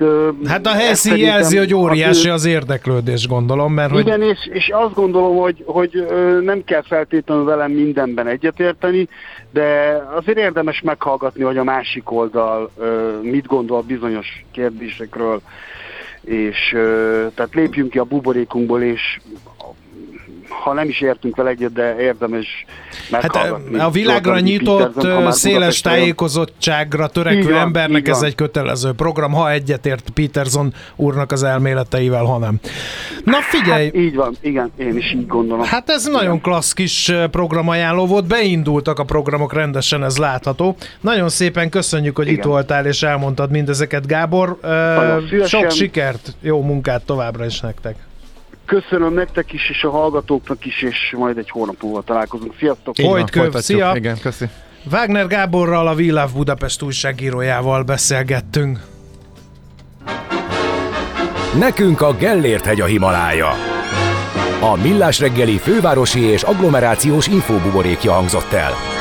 Hát 0.46 0.66
a 0.66 0.72
helyszín 0.72 1.18
jelzi, 1.18 1.58
hogy 1.58 1.74
óriási 1.74 2.30
az 2.30 2.46
érdeklődés, 2.46 3.28
gondolom, 3.28 3.74
mert 3.74 3.94
Igen, 3.94 4.22
hogy... 4.22 4.30
és, 4.30 4.50
és 4.54 4.70
azt 4.74 4.94
gondolom, 4.94 5.38
hogy, 5.38 5.64
hogy 5.66 6.08
nem 6.42 6.64
kell 6.64 6.84
feltétlenül 6.84 7.44
velem 7.44 7.72
mindenben 7.72 8.28
egyetérteni, 8.28 9.08
de 9.52 10.02
azért 10.16 10.38
érdemes 10.38 10.82
meghallgatni, 10.82 11.44
hogy 11.44 11.58
a 11.58 11.64
másik 11.64 12.12
oldal 12.12 12.72
mit 13.22 13.46
gondol 13.46 13.82
bizonyos 13.82 14.46
kérdésekről, 14.52 15.42
és 16.22 16.70
tehát 17.36 17.54
lépjünk 17.54 17.90
ki 17.90 17.98
a 17.98 18.04
buborékunkból, 18.04 18.82
és 18.82 19.20
ha 20.66 20.74
nem 20.74 20.90
is 20.90 21.02
értünk 21.02 21.36
vele 21.36 21.50
egyet, 21.50 21.74
de 21.74 21.96
érdemes 22.00 22.66
Hát 23.12 23.36
a 23.78 23.92
világra 23.92 24.40
nyitott, 24.40 25.08
széles 25.30 25.82
tájékozottságra 25.82 27.08
törekvő 27.08 27.52
van, 27.52 27.62
embernek 27.62 28.08
ez 28.08 28.22
egy 28.22 28.36
kötelező 28.36 28.92
program, 28.92 29.32
ha 29.32 29.52
egyetért 29.52 30.10
Peterson 30.10 30.74
úrnak 30.96 31.32
az 31.32 31.44
elméleteivel, 31.44 32.24
ha 32.24 32.38
nem. 32.38 32.60
Na 33.24 33.38
figyelj! 33.42 33.86
Hát 33.86 33.96
így 33.96 34.16
van, 34.16 34.36
igen, 34.42 34.72
én 34.78 34.98
is 34.98 35.14
így 35.14 35.28
gondolom. 35.28 35.66
Hát 35.66 35.90
ez 35.90 36.08
igen. 36.08 36.20
nagyon 36.20 36.42
klassz 36.42 36.74
kis 36.74 37.12
programajánló 37.32 38.06
volt, 38.06 38.28
beindultak 38.28 39.00
a 39.00 39.04
programok 39.04 39.54
rendesen, 39.54 40.04
ez 40.04 40.18
látható. 40.18 40.76
Nagyon 41.02 41.30
szépen 41.30 41.70
köszönjük, 41.70 42.16
hogy 42.16 42.28
igen. 42.28 42.38
itt 42.38 42.46
voltál 42.46 42.86
és 42.86 43.04
elmondtad 43.04 43.52
mindezeket, 43.52 44.08
Gábor. 44.08 44.60
Sok 45.46 45.72
sikert, 45.72 46.36
jó 46.42 46.62
munkát 46.62 47.06
továbbra 47.06 47.46
is 47.46 47.60
nektek. 47.60 47.96
Köszönöm 48.66 49.14
nektek 49.14 49.54
is, 49.54 49.70
és 49.70 49.84
a 49.84 49.90
hallgatóknak 49.90 50.66
is, 50.66 50.82
és 50.82 51.14
majd 51.18 51.38
egy 51.38 51.50
hónap 51.50 51.82
múlva 51.82 52.02
találkozunk. 52.02 52.54
Sziasztok! 52.60 52.96
Folyt 52.96 53.62
szia! 53.62 53.92
Igen, 53.96 54.20
köszi. 54.20 54.46
Wagner 54.92 55.28
Gáborral, 55.28 55.88
a 55.88 55.94
We 55.94 56.12
Love 56.12 56.32
Budapest 56.34 56.82
újságírójával 56.82 57.84
beszélgettünk. 57.84 58.80
Nekünk 61.60 62.02
a 62.02 62.14
Gellért 62.14 62.66
hegy 62.66 62.82
a 62.82 62.86
Himalája. 62.86 63.50
A 64.62 64.76
Millás 64.82 65.20
reggeli 65.20 65.58
fővárosi 65.58 66.20
és 66.20 66.44
agglomerációs 66.44 67.28
infóbuborékja 67.28 68.12
hangzott 68.12 68.52
el. 68.52 68.95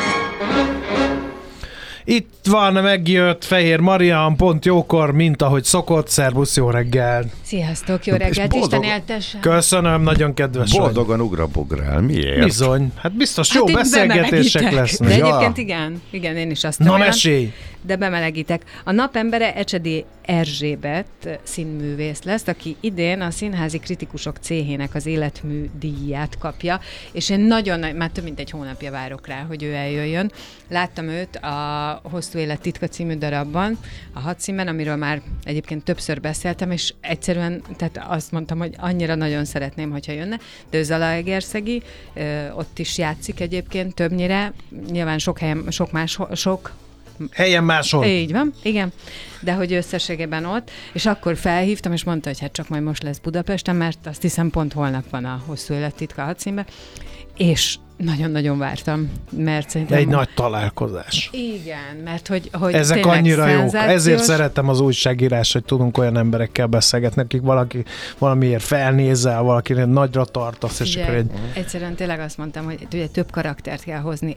Itt 2.06 2.34
van, 2.50 2.72
megjött 2.72 3.44
Fehér 3.44 3.80
Marian, 3.80 4.36
pont 4.36 4.64
jókor, 4.64 5.12
mint 5.12 5.42
ahogy 5.42 5.64
szokott. 5.64 6.08
Szervusz, 6.08 6.56
jó 6.56 6.70
reggel! 6.70 7.24
Sziasztok, 7.42 8.06
jó 8.06 8.14
reggelt, 8.16 8.50
boldog- 8.50 8.72
Isten 8.72 8.82
éltesse! 8.82 9.38
Köszönöm, 9.40 10.02
nagyon 10.02 10.34
kedves 10.34 10.70
vagy. 10.72 10.80
Boldogan 10.80 11.20
ugrabugrál. 11.20 12.00
Miért? 12.00 12.44
Bizony, 12.44 12.92
hát 12.96 13.16
biztos 13.16 13.54
jó 13.54 13.64
én 13.68 13.74
beszélgetések 13.74 14.72
lesznek. 14.72 15.08
De 15.08 15.16
Ja. 15.16 15.26
egyébként 15.26 15.56
igen, 15.58 16.02
igen, 16.10 16.36
én 16.36 16.50
is 16.50 16.64
azt 16.64 16.78
Na 16.78 16.92
olyan, 16.92 17.06
mesélj! 17.06 17.52
De 17.86 17.96
bemelegítek. 17.96 18.62
A 18.84 18.92
napembere 18.92 19.54
Ecsedi 19.54 20.04
Erzsébet 20.22 21.38
színművész 21.42 22.22
lesz, 22.22 22.46
aki 22.46 22.76
idén 22.80 23.20
a 23.20 23.30
Színházi 23.30 23.78
Kritikusok 23.78 24.36
Céhének 24.40 24.94
az 24.94 25.06
életmű 25.06 25.70
díját 25.78 26.38
kapja, 26.38 26.80
és 27.12 27.30
én 27.30 27.40
nagyon, 27.40 27.78
nagy- 27.78 27.94
már 27.94 28.10
több 28.10 28.24
mint 28.24 28.38
egy 28.38 28.50
hónapja 28.50 28.90
várok 28.90 29.26
rá, 29.26 29.42
hogy 29.42 29.62
ő 29.62 29.74
eljöjjön. 29.74 30.32
Láttam 30.68 31.08
őt 31.08 31.36
a 31.36 32.00
Hosszú 32.02 32.38
Élet 32.38 32.60
titka 32.60 32.88
című 32.88 33.14
darabban, 33.14 33.78
a 34.12 34.20
hadszínben, 34.20 34.68
amiről 34.68 34.96
már 34.96 35.22
egyébként 35.42 35.84
többször 35.84 36.20
beszéltem, 36.20 36.70
és 36.70 36.94
egyszerűen, 37.00 37.62
tehát 37.76 38.00
azt 38.08 38.32
mondtam, 38.32 38.58
hogy 38.58 38.74
annyira 38.78 39.14
nagyon 39.14 39.44
szeretném, 39.44 39.90
hogyha 39.90 40.12
jönne, 40.12 40.38
de 40.70 40.78
ő 40.78 40.82
Zalaegerszegi, 40.82 41.82
ott 42.56 42.78
is 42.78 42.98
játszik 42.98 43.40
egyébként 43.40 43.94
többnyire, 43.94 44.52
nyilván 44.90 45.18
sok 45.18 45.38
helyen, 45.38 45.64
sok 45.70 45.92
más, 45.92 46.18
sok 46.34 46.72
Helyen 47.30 47.64
máshol. 47.64 48.04
így 48.04 48.32
van, 48.32 48.52
igen. 48.62 48.92
De 49.40 49.52
hogy 49.52 49.72
összességében 49.72 50.44
ott, 50.44 50.70
és 50.92 51.06
akkor 51.06 51.36
felhívtam, 51.36 51.92
és 51.92 52.04
mondta, 52.04 52.28
hogy 52.28 52.40
hát 52.40 52.52
csak 52.52 52.68
majd 52.68 52.82
most 52.82 53.02
lesz 53.02 53.18
Budapesten, 53.18 53.76
mert 53.76 54.06
azt 54.06 54.22
hiszem 54.22 54.50
pont 54.50 54.72
holnap 54.72 55.10
van 55.10 55.24
a 55.24 55.42
hosszú 55.46 55.74
élettitka 55.74 56.22
hadszínbe, 56.22 56.66
és 57.36 57.76
nagyon-nagyon 57.96 58.58
vártam, 58.58 59.10
mert 59.30 59.70
szerintem... 59.70 59.98
Egy 59.98 60.06
nagy 60.06 60.28
találkozás. 60.34 61.30
Igen, 61.32 61.96
mert 62.04 62.28
hogy, 62.28 62.50
hogy 62.52 62.74
Ezek 62.74 63.06
annyira 63.06 63.48
jók. 63.48 63.74
Ezért 63.74 64.22
szeretem 64.22 64.68
az 64.68 64.80
újságírás, 64.80 65.52
hogy 65.52 65.64
tudunk 65.64 65.98
olyan 65.98 66.16
emberekkel 66.16 66.66
beszélgetni, 66.66 67.22
akik 67.22 67.42
valaki 67.42 67.84
valamiért 68.18 68.62
felnézel, 68.62 69.42
valakinek 69.42 69.86
nagyra 69.86 70.24
tartasz, 70.24 70.80
és 70.80 70.94
Ugye, 70.94 71.02
akkor 71.02 71.14
egy... 71.14 71.30
Egyszerűen 71.54 71.94
tényleg 71.94 72.20
azt 72.20 72.38
mondtam, 72.38 72.64
hogy 72.64 72.86
ugye 72.92 73.06
több 73.06 73.30
karaktert 73.30 73.84
kell 73.84 74.00
hozni. 74.00 74.36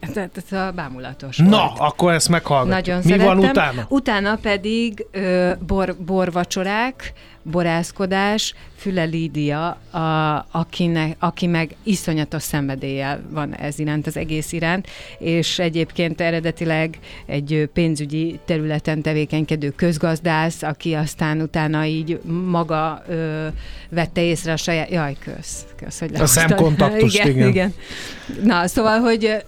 Tehát 0.14 0.42
ez 0.50 0.58
a 0.58 0.72
bámulatos 0.74 1.36
Na, 1.36 1.48
volt. 1.48 1.78
akkor 1.78 2.12
ezt 2.12 2.28
meghallgatjuk. 2.28 2.86
Nagyon 2.86 3.00
Mi 3.04 3.10
szerettem. 3.10 3.36
van 3.36 3.48
utána? 3.50 3.86
Utána 3.88 4.36
pedig 4.36 5.06
ö, 5.10 5.52
bor, 5.66 5.96
borvacsorák, 5.96 7.12
borászkodás, 7.42 8.54
Füle 8.76 9.04
Lídia, 9.04 9.66
a, 9.90 10.46
akinek, 10.50 11.16
aki 11.18 11.46
meg 11.46 11.74
iszonyatos 11.82 12.42
szenvedéllyel 12.42 13.22
van 13.30 13.54
ez 13.54 13.78
iránt, 13.78 14.06
az 14.06 14.16
egész 14.16 14.52
iránt, 14.52 14.86
és 15.18 15.58
egyébként 15.58 16.20
eredetileg 16.20 16.98
egy 17.26 17.68
pénzügyi 17.72 18.40
területen 18.44 19.02
tevékenykedő 19.02 19.70
közgazdász, 19.70 20.62
aki 20.62 20.94
aztán 20.94 21.40
utána 21.40 21.84
így 21.84 22.20
maga 22.46 23.02
ö, 23.08 23.46
vette 23.88 24.22
észre 24.22 24.52
a 24.52 24.56
saját... 24.56 24.90
Jaj, 24.90 25.16
kösz, 25.24 25.64
kösz 25.76 25.98
hogy 25.98 26.08
A 26.08 26.12
lehoztad. 26.12 26.48
szemkontaktust, 26.48 27.24
igen. 27.24 27.48
igen. 27.48 27.74
Na, 28.42 28.66
szóval, 28.66 28.98
hogy 29.00 29.44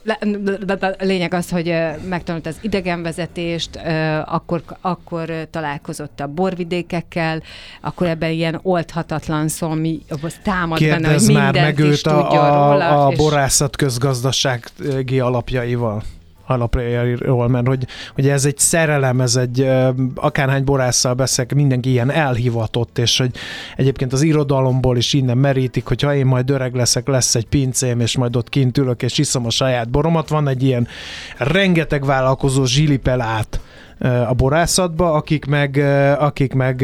lényeg 0.98 1.34
az, 1.34 1.50
hogy 1.50 1.74
megtanult 2.08 2.46
az 2.46 2.56
idegenvezetést, 2.60 3.80
akkor, 4.24 4.62
akkor 4.80 5.48
találkozott 5.50 6.20
a 6.20 6.26
borvidékekkel, 6.26 7.42
akkor 7.84 8.06
ebben 8.06 8.30
ilyen 8.30 8.60
oldhatatlan 8.62 9.48
szó, 9.48 9.70
ami 9.70 10.00
támad 10.42 10.78
benne, 10.80 10.92
hogy 10.92 11.02
Kérdezz 11.02 11.28
már 11.28 11.54
meg 11.54 11.78
őt 11.78 12.02
tudjon 12.02 12.24
a, 12.24 12.70
róla. 12.70 12.88
a, 12.88 13.06
a 13.06 13.10
és- 13.10 13.18
borászat 13.18 13.76
közgazdasági 13.76 15.20
alapjaival 15.20 16.02
alapjairól, 16.46 17.48
mert 17.48 17.66
hogy, 17.66 17.86
hogy 18.14 18.28
ez 18.28 18.44
egy 18.44 18.58
szerelem, 18.58 19.20
ez 19.20 19.36
egy 19.36 19.68
akárhány 20.14 20.64
borásszal 20.64 21.14
beszélek, 21.14 21.54
mindenki 21.54 21.90
ilyen 21.90 22.10
elhivatott, 22.10 22.98
és 22.98 23.18
hogy 23.18 23.30
egyébként 23.76 24.12
az 24.12 24.22
irodalomból 24.22 24.96
is 24.96 25.12
innen 25.12 25.38
merítik, 25.38 25.86
hogy 25.86 26.02
ha 26.02 26.14
én 26.14 26.26
majd 26.26 26.50
öreg 26.50 26.74
leszek, 26.74 27.06
lesz 27.06 27.34
egy 27.34 27.46
pincém, 27.46 28.00
és 28.00 28.16
majd 28.16 28.36
ott 28.36 28.48
kint 28.48 28.78
ülök, 28.78 29.02
és 29.02 29.18
iszom 29.18 29.46
a 29.46 29.50
saját 29.50 29.88
boromat. 29.88 30.28
Van 30.28 30.48
egy 30.48 30.62
ilyen 30.62 30.88
rengeteg 31.36 32.04
vállalkozó 32.04 32.64
zsilipel 32.64 33.20
át 33.20 33.60
a 34.28 34.32
borászatba, 34.36 35.12
akik 35.12 35.44
meg, 35.44 35.76
akik 36.18 36.52
meg 36.52 36.80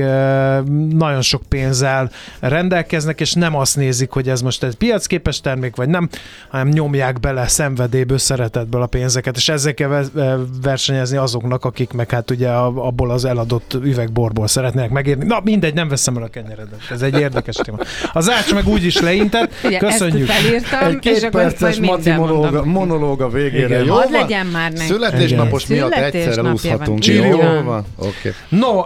nagyon 0.91 1.23
sok 1.23 1.43
pénzzel 1.49 2.11
rendelkeznek, 2.41 3.21
és 3.21 3.33
nem 3.33 3.57
azt 3.57 3.77
nézik, 3.77 4.11
hogy 4.11 4.29
ez 4.29 4.41
most 4.43 4.65
egy 4.65 4.75
piacképes 4.75 5.41
termék, 5.41 5.77
vagy 5.77 5.89
nem, 5.89 6.09
hanem 6.49 6.69
nyomják 6.69 7.21
bele 7.21 7.49
szenvedélyből, 7.49 8.19
szeretetből 8.19 8.83
a 8.83 8.87
pénzeket, 8.87 9.37
és 9.37 9.49
ezzel 9.49 9.75
kell 9.75 9.89
ve- 9.89 10.13
ve- 10.13 10.39
versenyezni 10.63 11.17
azoknak, 11.17 11.65
akik 11.65 11.93
meg 11.93 12.11
hát 12.11 12.31
ugye 12.31 12.49
a- 12.49 12.87
abból 12.87 13.11
az 13.11 13.25
eladott 13.25 13.75
üvegborból 13.83 14.47
szeretnének 14.47 14.91
megérni. 14.91 15.25
Na 15.27 15.41
mindegy, 15.45 15.75
nem 15.75 15.89
veszem 15.89 16.17
el 16.17 16.23
a 16.23 16.29
kenyeredet. 16.29 16.81
Ez 16.91 17.03
egy 17.03 17.19
érdekes 17.21 17.55
téma. 17.55 17.79
Az 18.13 18.31
Ács 18.31 18.55
meg 18.55 18.67
úgy 18.69 18.85
is 18.85 19.01
leintett. 19.01 19.53
Ugye, 19.65 19.79
Köszönjük. 19.79 20.29
Ezt 20.29 20.39
felírtam, 20.41 20.89
Egy 20.89 20.95
és 20.95 20.99
két 21.01 21.25
akkor 21.25 21.41
perces 21.41 21.79
minden 21.81 22.17
monológa, 22.19 22.65
monológa 22.65 23.29
végére. 23.29 23.67
Igen. 23.67 23.85
Jó 23.85 23.97
legyen 24.11 24.47
már 24.47 24.73
neki. 24.73 24.87
Születésnapos 24.87 25.69
Igen. 25.69 25.89
miatt 25.89 26.53
úszhatunk. 26.53 26.99
Jó 27.15 27.37
van. 27.37 27.65
van? 27.65 27.85
Oké. 27.97 28.35
No, 28.49 28.83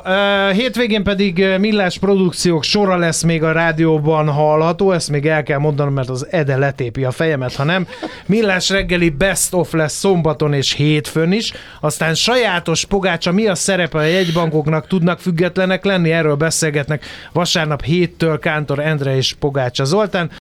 hétvégén 0.52 1.02
pedig 1.02 1.44
Millás 1.58 1.98
produkciók 1.98 2.62
sora 2.62 2.96
lesz 2.96 3.22
még 3.22 3.42
a 3.42 3.52
rádióban 3.52 4.28
hallható, 4.28 4.92
ezt 4.92 5.10
még 5.10 5.26
el 5.26 5.42
kell 5.42 5.58
mondanom, 5.58 5.92
mert 5.92 6.08
az 6.08 6.26
Ede 6.30 6.56
letépi 6.56 7.04
a 7.04 7.10
fejemet, 7.10 7.54
ha 7.54 7.64
nem. 7.64 7.86
Millás 8.26 8.70
reggeli 8.70 9.08
best 9.10 9.54
of 9.54 9.72
lesz 9.72 9.98
szombaton 9.98 10.52
és 10.52 10.72
hétfőn 10.72 11.32
is, 11.32 11.52
aztán 11.80 12.14
sajátos 12.14 12.84
pogácsa, 12.84 13.32
mi 13.32 13.46
a 13.46 13.54
szerepe 13.54 13.98
a 13.98 14.02
jegybankoknak, 14.02 14.86
tudnak 14.86 15.20
függetlenek 15.20 15.84
lenni, 15.84 16.12
erről 16.12 16.34
beszélgetnek 16.34 17.04
vasárnap 17.32 17.82
héttől 17.82 18.38
Kántor 18.38 18.78
Endre 18.78 19.16
és 19.16 19.34
Pogácsa 19.38 19.84
Zoltán, 19.84 20.30